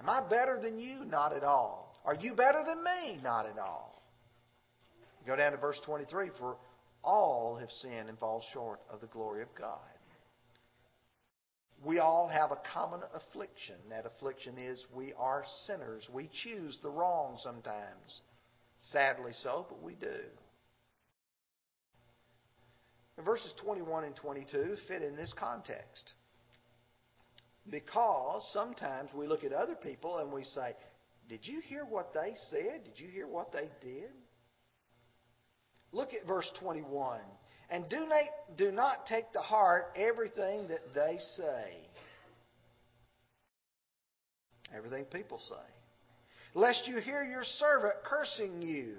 Am 0.00 0.08
I 0.08 0.28
better 0.28 0.58
than 0.60 0.80
you? 0.80 1.04
Not 1.04 1.32
at 1.32 1.44
all. 1.44 1.96
Are 2.04 2.16
you 2.16 2.34
better 2.34 2.64
than 2.66 2.82
me? 2.82 3.20
Not 3.22 3.46
at 3.46 3.58
all. 3.58 4.02
Go 5.26 5.36
down 5.36 5.52
to 5.52 5.58
verse 5.58 5.80
23 5.86 6.30
For 6.38 6.56
all 7.04 7.56
have 7.56 7.70
sinned 7.70 8.08
and 8.08 8.18
fall 8.18 8.42
short 8.52 8.80
of 8.90 9.00
the 9.00 9.06
glory 9.06 9.42
of 9.42 9.48
God. 9.56 9.78
We 11.84 11.98
all 11.98 12.28
have 12.28 12.52
a 12.52 12.60
common 12.72 13.00
affliction. 13.12 13.74
That 13.90 14.06
affliction 14.06 14.56
is 14.56 14.84
we 14.94 15.12
are 15.18 15.44
sinners. 15.66 16.08
We 16.12 16.30
choose 16.44 16.78
the 16.82 16.90
wrong 16.90 17.38
sometimes. 17.38 18.20
Sadly 18.90 19.32
so, 19.32 19.66
but 19.68 19.82
we 19.82 19.94
do. 19.94 20.20
And 23.16 23.26
verses 23.26 23.52
21 23.62 24.04
and 24.04 24.16
22 24.16 24.76
fit 24.86 25.02
in 25.02 25.16
this 25.16 25.32
context. 25.38 26.12
Because 27.68 28.48
sometimes 28.52 29.10
we 29.14 29.26
look 29.26 29.44
at 29.44 29.52
other 29.52 29.76
people 29.76 30.18
and 30.18 30.32
we 30.32 30.44
say, 30.44 30.74
Did 31.28 31.40
you 31.42 31.60
hear 31.60 31.84
what 31.84 32.12
they 32.14 32.34
said? 32.50 32.84
Did 32.84 32.98
you 32.98 33.08
hear 33.08 33.26
what 33.26 33.52
they 33.52 33.70
did? 33.80 34.10
Look 35.92 36.14
at 36.14 36.26
verse 36.26 36.50
21. 36.58 37.20
And 37.72 37.88
do 37.88 38.06
not, 38.06 38.24
do 38.58 38.70
not 38.70 39.06
take 39.06 39.32
to 39.32 39.38
heart 39.38 39.86
everything 39.96 40.68
that 40.68 40.92
they 40.94 41.16
say. 41.36 41.88
Everything 44.76 45.06
people 45.06 45.40
say. 45.48 46.54
Lest 46.54 46.86
you 46.86 46.98
hear 46.98 47.24
your 47.24 47.44
servant 47.44 47.94
cursing 48.04 48.60
you. 48.60 48.96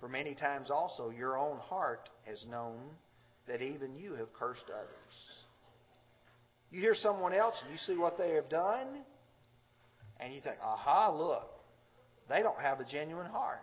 For 0.00 0.08
many 0.08 0.34
times 0.34 0.72
also 0.72 1.10
your 1.10 1.38
own 1.38 1.58
heart 1.58 2.08
has 2.26 2.44
known 2.50 2.80
that 3.46 3.62
even 3.62 3.94
you 3.94 4.14
have 4.14 4.32
cursed 4.32 4.64
others. 4.74 5.14
You 6.72 6.80
hear 6.80 6.96
someone 6.96 7.32
else 7.32 7.54
and 7.62 7.70
you 7.70 7.78
see 7.86 7.96
what 7.96 8.18
they 8.18 8.30
have 8.30 8.48
done, 8.48 8.88
and 10.18 10.34
you 10.34 10.40
think, 10.40 10.56
aha, 10.60 11.12
look, 11.16 11.48
they 12.28 12.42
don't 12.42 12.60
have 12.60 12.80
a 12.80 12.84
genuine 12.84 13.26
heart. 13.26 13.60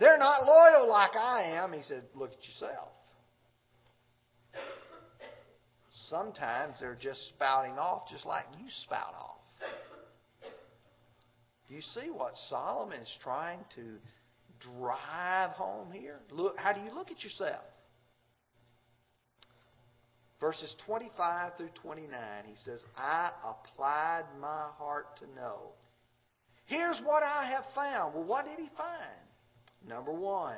They're 0.00 0.18
not 0.18 0.46
loyal 0.46 0.88
like 0.88 1.14
I 1.14 1.58
am. 1.62 1.74
He 1.74 1.82
said, 1.82 2.02
Look 2.14 2.32
at 2.32 2.48
yourself. 2.48 2.88
Sometimes 6.08 6.74
they're 6.80 6.98
just 7.00 7.20
spouting 7.28 7.78
off 7.78 8.08
just 8.10 8.26
like 8.26 8.44
you 8.58 8.64
spout 8.84 9.14
off. 9.14 9.36
Do 11.68 11.74
you 11.74 11.82
see 11.82 12.10
what 12.10 12.32
Solomon 12.48 12.98
is 12.98 13.18
trying 13.22 13.60
to 13.76 13.98
drive 14.78 15.50
home 15.50 15.92
here? 15.92 16.18
Look, 16.32 16.56
how 16.56 16.72
do 16.72 16.80
you 16.80 16.92
look 16.92 17.12
at 17.12 17.22
yourself? 17.22 17.62
Verses 20.40 20.74
25 20.86 21.58
through 21.58 21.68
29, 21.82 22.10
he 22.46 22.54
says, 22.64 22.82
I 22.96 23.30
applied 23.44 24.24
my 24.40 24.68
heart 24.78 25.18
to 25.18 25.26
know. 25.38 25.74
Here's 26.64 26.98
what 27.04 27.22
I 27.22 27.44
have 27.50 27.64
found. 27.74 28.14
Well, 28.14 28.24
what 28.24 28.46
did 28.46 28.58
he 28.58 28.70
find? 28.76 29.29
Number 29.86 30.12
one, 30.12 30.56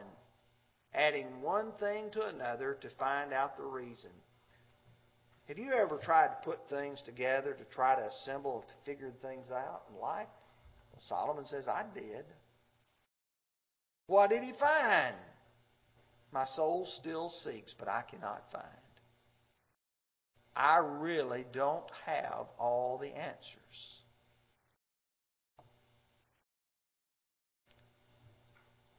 adding 0.94 1.40
one 1.40 1.72
thing 1.80 2.10
to 2.12 2.26
another 2.26 2.76
to 2.80 2.90
find 2.90 3.32
out 3.32 3.56
the 3.56 3.64
reason. 3.64 4.10
Have 5.48 5.58
you 5.58 5.72
ever 5.72 5.98
tried 5.98 6.28
to 6.28 6.44
put 6.44 6.68
things 6.68 7.02
together 7.02 7.52
to 7.54 7.64
try 7.74 7.94
to 7.94 8.06
assemble, 8.06 8.64
to 8.66 8.74
figure 8.90 9.12
things 9.22 9.50
out 9.50 9.82
in 9.90 10.00
life? 10.00 10.28
Well, 10.92 11.02
Solomon 11.08 11.46
says, 11.46 11.66
I 11.68 11.84
did. 11.94 12.24
What 14.06 14.30
did 14.30 14.42
he 14.42 14.52
find? 14.58 15.14
My 16.32 16.46
soul 16.56 16.86
still 17.00 17.28
seeks, 17.28 17.74
but 17.78 17.88
I 17.88 18.02
cannot 18.10 18.44
find. 18.52 18.66
I 20.54 20.78
really 20.78 21.44
don't 21.52 21.84
have 22.06 22.46
all 22.58 22.98
the 22.98 23.08
answers. 23.08 24.01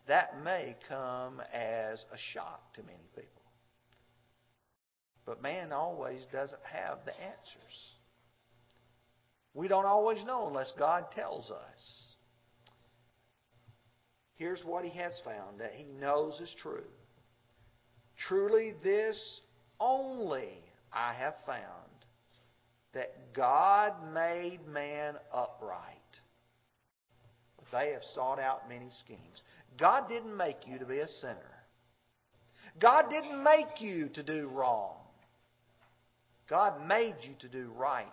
That 0.07 0.43
may 0.43 0.75
come 0.87 1.41
as 1.53 2.03
a 2.11 2.17
shock 2.33 2.73
to 2.73 2.83
many 2.83 3.07
people. 3.15 3.29
But 5.25 5.41
man 5.41 5.71
always 5.71 6.21
doesn't 6.31 6.61
have 6.69 6.99
the 7.05 7.13
answers. 7.21 7.93
We 9.53 9.67
don't 9.67 9.85
always 9.85 10.23
know 10.25 10.47
unless 10.47 10.73
God 10.77 11.05
tells 11.15 11.51
us. 11.51 12.13
Here's 14.35 14.63
what 14.65 14.83
he 14.83 14.97
has 14.97 15.13
found 15.23 15.59
that 15.59 15.73
he 15.73 15.91
knows 15.93 16.39
is 16.41 16.53
true. 16.59 16.83
Truly, 18.17 18.73
this 18.83 19.41
only 19.79 20.59
I 20.91 21.13
have 21.13 21.35
found 21.45 21.93
that 22.93 23.33
God 23.33 23.93
made 24.13 24.59
man 24.67 25.15
upright. 25.33 25.97
But 27.57 27.79
they 27.79 27.91
have 27.93 28.03
sought 28.13 28.39
out 28.39 28.69
many 28.69 28.89
schemes. 29.05 29.41
God 29.79 30.07
didn't 30.07 30.35
make 30.35 30.67
you 30.67 30.79
to 30.79 30.85
be 30.85 30.99
a 30.99 31.07
sinner. 31.07 31.37
God 32.79 33.05
didn't 33.09 33.43
make 33.43 33.81
you 33.81 34.09
to 34.09 34.23
do 34.23 34.47
wrong. 34.47 34.97
God 36.49 36.87
made 36.87 37.15
you 37.21 37.33
to 37.39 37.47
do 37.47 37.71
right. 37.75 38.07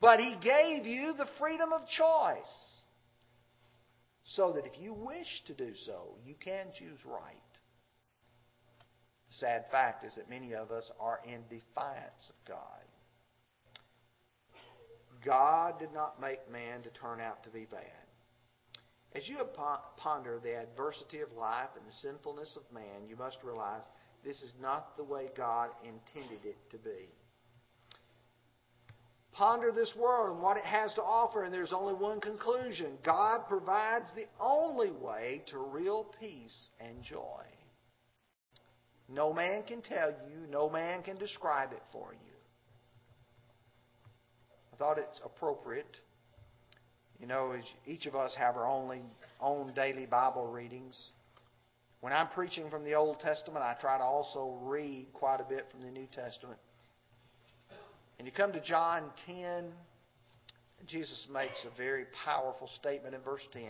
But 0.00 0.20
He 0.20 0.36
gave 0.42 0.86
you 0.86 1.12
the 1.12 1.26
freedom 1.38 1.72
of 1.72 1.82
choice. 1.88 2.74
So 4.24 4.52
that 4.52 4.66
if 4.66 4.78
you 4.78 4.92
wish 4.92 5.42
to 5.46 5.54
do 5.54 5.72
so, 5.86 6.14
you 6.24 6.34
can 6.42 6.66
choose 6.78 6.98
right. 7.06 7.34
The 9.28 9.34
sad 9.34 9.64
fact 9.70 10.04
is 10.04 10.14
that 10.16 10.28
many 10.28 10.54
of 10.54 10.70
us 10.70 10.90
are 11.00 11.20
in 11.24 11.42
defiance 11.48 12.30
of 12.30 12.34
God. 12.46 12.84
God 15.24 15.78
did 15.78 15.92
not 15.92 16.20
make 16.20 16.50
man 16.50 16.82
to 16.82 16.90
turn 16.90 17.20
out 17.20 17.42
to 17.44 17.50
be 17.50 17.66
bad. 17.70 18.07
As 19.14 19.28
you 19.28 19.38
ponder 19.96 20.38
the 20.38 20.56
adversity 20.56 21.20
of 21.20 21.32
life 21.32 21.70
and 21.76 21.86
the 21.86 21.92
sinfulness 21.92 22.56
of 22.56 22.74
man, 22.74 23.08
you 23.08 23.16
must 23.16 23.38
realize 23.42 23.82
this 24.24 24.42
is 24.42 24.52
not 24.60 24.96
the 24.96 25.04
way 25.04 25.30
God 25.36 25.70
intended 25.82 26.44
it 26.44 26.56
to 26.70 26.78
be. 26.78 27.08
Ponder 29.32 29.70
this 29.72 29.92
world 29.96 30.34
and 30.34 30.42
what 30.42 30.56
it 30.56 30.64
has 30.64 30.92
to 30.94 31.02
offer, 31.02 31.44
and 31.44 31.54
there's 31.54 31.72
only 31.72 31.94
one 31.94 32.20
conclusion 32.20 32.98
God 33.04 33.42
provides 33.48 34.10
the 34.14 34.26
only 34.40 34.90
way 34.90 35.42
to 35.48 35.58
real 35.58 36.12
peace 36.20 36.70
and 36.80 37.02
joy. 37.04 37.44
No 39.08 39.32
man 39.32 39.62
can 39.62 39.80
tell 39.80 40.10
you, 40.10 40.46
no 40.50 40.68
man 40.68 41.02
can 41.02 41.16
describe 41.16 41.72
it 41.72 41.82
for 41.92 42.12
you. 42.12 42.36
I 44.72 44.76
thought 44.76 44.98
it's 44.98 45.20
appropriate 45.24 45.96
you 47.20 47.26
know, 47.26 47.54
each 47.86 48.06
of 48.06 48.14
us 48.14 48.34
have 48.36 48.56
our 48.56 48.66
only 48.66 49.02
own 49.40 49.72
daily 49.74 50.06
Bible 50.06 50.46
readings. 50.46 50.96
When 52.00 52.12
I'm 52.12 52.28
preaching 52.28 52.70
from 52.70 52.84
the 52.84 52.94
Old 52.94 53.18
Testament, 53.18 53.64
I 53.64 53.74
try 53.80 53.98
to 53.98 54.04
also 54.04 54.58
read 54.62 55.08
quite 55.12 55.40
a 55.40 55.44
bit 55.44 55.66
from 55.70 55.82
the 55.82 55.90
New 55.90 56.06
Testament. 56.14 56.60
And 58.18 58.26
you 58.26 58.32
come 58.32 58.52
to 58.52 58.60
John 58.60 59.10
10, 59.26 59.72
Jesus 60.86 61.26
makes 61.32 61.64
a 61.64 61.76
very 61.76 62.06
powerful 62.24 62.68
statement 62.68 63.14
in 63.14 63.20
verse 63.20 63.46
10. 63.52 63.62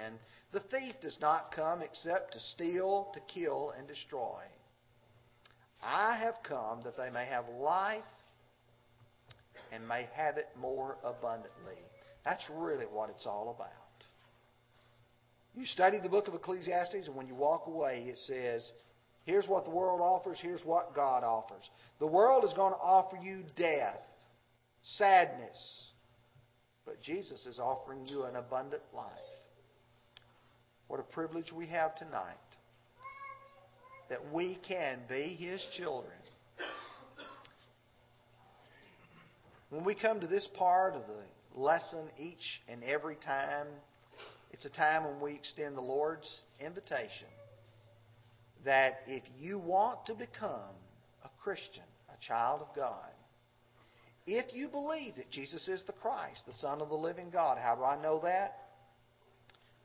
The 0.53 0.61
thief 0.61 0.95
does 1.03 1.19
not 1.21 1.53
come 1.55 1.83
except 1.83 2.35
to 2.35 2.41
steal, 2.41 3.11
to 3.15 3.21
kill, 3.33 3.73
and 3.77 3.89
destroy. 3.89 4.43
I 5.83 6.17
have 6.17 6.35
come 6.43 6.83
that 6.85 6.97
they 6.97 7.11
may 7.11 7.27
have 7.27 7.45
life 7.61 8.03
and 9.73 9.87
may 9.87 10.09
have 10.15 10.37
it 10.37 10.49
more 10.61 10.97
abundantly. 11.03 11.79
That's 12.29 12.45
really 12.55 12.85
what 12.85 13.09
it's 13.09 13.25
all 13.25 13.55
about. 13.57 13.71
You 15.57 15.65
study 15.65 15.99
the 15.99 16.11
book 16.11 16.29
of 16.29 16.35
Ecclesiastes, 16.35 17.07
and 17.07 17.17
when 17.17 17.27
you 17.27 17.35
walk 17.35 17.67
away, 17.67 18.05
it 18.07 18.19
says, 18.19 18.71
here's 19.25 19.49
what 19.49 19.65
the 19.65 19.71
world 19.71 20.03
offers, 20.03 20.37
here's 20.39 20.61
what 20.63 20.95
God 20.95 21.25
offers. 21.25 21.65
The 22.01 22.07
world 22.07 22.45
is 22.45 22.53
going 22.53 22.75
to 22.75 22.79
offer 22.79 23.17
you 23.17 23.45
death, 23.57 24.03
sadness, 24.83 25.87
but 26.85 27.01
Jesus 27.01 27.47
is 27.47 27.59
offering 27.59 28.07
you 28.07 28.25
an 28.25 28.37
abundant 28.37 28.83
life. 28.95 29.09
What 30.89 31.01
a 31.01 31.05
privilege 31.05 31.51
we 31.51 31.67
have 31.69 31.95
tonight 31.97 32.37
that 34.11 34.35
we 34.35 34.59
can 34.69 34.99
be 35.09 35.35
His 35.41 35.65
children. 35.79 36.13
When 39.71 39.83
we 39.83 39.95
come 39.95 40.21
to 40.21 40.27
this 40.27 40.47
part 40.59 40.95
of 40.95 41.07
the 41.07 41.23
lesson 41.55 42.09
each 42.19 42.61
and 42.69 42.83
every 42.85 43.17
time. 43.17 43.67
It's 44.53 44.65
a 44.65 44.71
time 44.71 45.05
when 45.05 45.21
we 45.21 45.35
extend 45.35 45.77
the 45.77 45.83
Lord's 45.83 46.43
invitation 46.59 47.29
that 48.65 49.01
if 49.07 49.23
you 49.39 49.59
want 49.59 50.07
to 50.07 50.15
become 50.15 50.75
a 51.25 51.29
Christian, 51.43 51.85
a 52.09 52.27
child 52.27 52.63
of 52.63 52.75
God, 52.75 53.11
If 54.31 54.55
you 54.55 54.69
believe 54.69 55.17
that 55.17 55.31
Jesus 55.31 55.67
is 55.69 55.83
the 55.87 55.95
Christ, 55.95 56.45
the 56.47 56.53
Son 56.53 56.83
of 56.83 56.91
the 56.91 56.95
living 56.95 57.31
God, 57.31 57.57
how 57.57 57.75
do 57.75 57.83
I 57.83 58.01
know 58.01 58.21
that? 58.25 58.57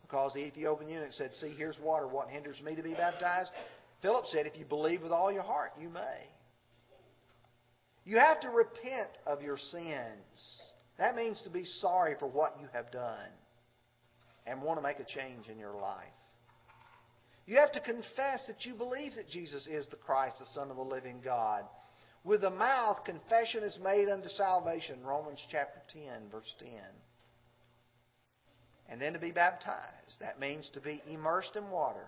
Because 0.02 0.34
the 0.34 0.42
Ethiopian 0.42 0.92
eunuch 0.92 1.14
said, 1.14 1.32
See, 1.36 1.54
here's 1.58 1.80
water. 1.80 2.08
What 2.10 2.28
hinders 2.28 2.62
me 2.62 2.76
to 2.76 2.84
be 2.84 2.94
baptized? 2.94 3.50
Philip 4.02 4.26
said, 4.28 4.46
If 4.46 4.58
you 4.58 4.66
believe 4.66 5.02
with 5.02 5.14
all 5.14 5.32
your 5.32 5.44
heart, 5.44 5.72
you 5.82 5.88
may. 5.88 6.28
You 8.04 8.18
have 8.18 8.42
to 8.42 8.50
repent 8.50 9.08
of 9.26 9.42
your 9.42 9.58
sins. 9.58 10.73
That 10.98 11.16
means 11.16 11.42
to 11.44 11.50
be 11.50 11.66
sorry 11.66 12.16
for 12.20 12.28
what 12.28 12.58
you 12.62 12.68
have 12.74 12.92
done 12.92 13.30
and 14.46 14.62
want 14.62 14.78
to 14.78 14.84
make 14.84 15.00
a 15.00 15.06
change 15.06 15.48
in 15.48 15.58
your 15.58 15.74
life. 15.74 16.06
You 17.46 17.58
have 17.58 17.72
to 17.74 17.82
confess 17.82 18.46
that 18.48 18.66
you 18.66 18.74
believe 18.74 19.16
that 19.16 19.30
Jesus 19.30 19.68
is 19.68 19.86
the 19.88 19.98
Christ, 19.98 20.38
the 20.40 20.46
Son 20.54 20.70
of 20.70 20.78
the 20.78 20.84
living 20.84 21.20
God. 21.24 21.64
With 22.24 22.42
the 22.42 22.50
mouth, 22.50 23.04
confession 23.06 23.64
is 23.64 23.78
made 23.84 24.08
unto 24.08 24.30
salvation. 24.30 25.04
Romans 25.04 25.46
chapter 25.52 25.82
10, 25.92 26.30
verse 26.32 26.54
10. 26.60 26.70
And 28.88 29.02
then 29.02 29.14
to 29.14 29.20
be 29.20 29.32
baptized. 29.32 30.20
That 30.22 30.40
means 30.40 30.70
to 30.74 30.80
be 30.80 31.02
immersed 31.10 31.56
in 31.56 31.70
water 31.70 32.08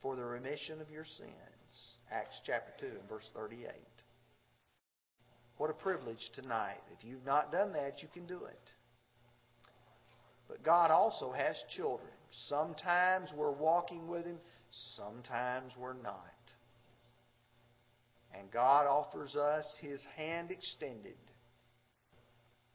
for 0.00 0.16
the 0.16 0.24
remission 0.24 0.80
of 0.80 0.90
your 0.90 1.04
sins. 1.04 1.96
Acts 2.10 2.40
chapter 2.46 2.72
2 2.80 2.86
and 2.86 3.08
verse 3.08 3.28
38. 3.34 3.66
What 5.58 5.70
a 5.70 5.74
privilege 5.74 6.30
tonight. 6.34 6.80
If 6.98 7.04
you've 7.04 7.24
not 7.24 7.50
done 7.50 7.72
that, 7.72 8.02
you 8.02 8.08
can 8.12 8.26
do 8.26 8.44
it. 8.44 8.58
But 10.48 10.62
God 10.62 10.90
also 10.90 11.32
has 11.32 11.56
children. 11.76 12.10
Sometimes 12.48 13.30
we're 13.34 13.52
walking 13.52 14.06
with 14.06 14.26
Him, 14.26 14.38
sometimes 14.96 15.72
we're 15.78 15.94
not. 15.94 16.20
And 18.38 18.50
God 18.50 18.86
offers 18.86 19.34
us 19.34 19.64
His 19.80 20.04
hand 20.16 20.50
extended 20.50 21.16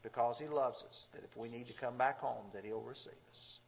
because 0.02 0.38
He 0.39 0.48
loves 0.48 0.84
us, 0.89 1.08
that 1.13 1.24
if 1.24 1.38
we 1.38 1.50
need 1.50 1.67
to 1.67 1.74
come 1.80 1.98
back 1.98 2.20
home, 2.20 2.46
that 2.54 2.65
He'll 2.65 2.82
receive 2.82 3.13
us. 3.13 3.60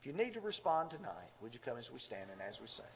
If 0.00 0.06
you 0.06 0.12
need 0.12 0.32
to 0.32 0.40
respond 0.40 0.90
tonight, 0.90 1.30
would 1.40 1.54
you 1.54 1.60
come 1.64 1.78
as 1.78 1.88
we 1.92 2.00
stand 2.00 2.30
and 2.32 2.40
as 2.42 2.58
we 2.60 2.66
sing? 2.66 2.86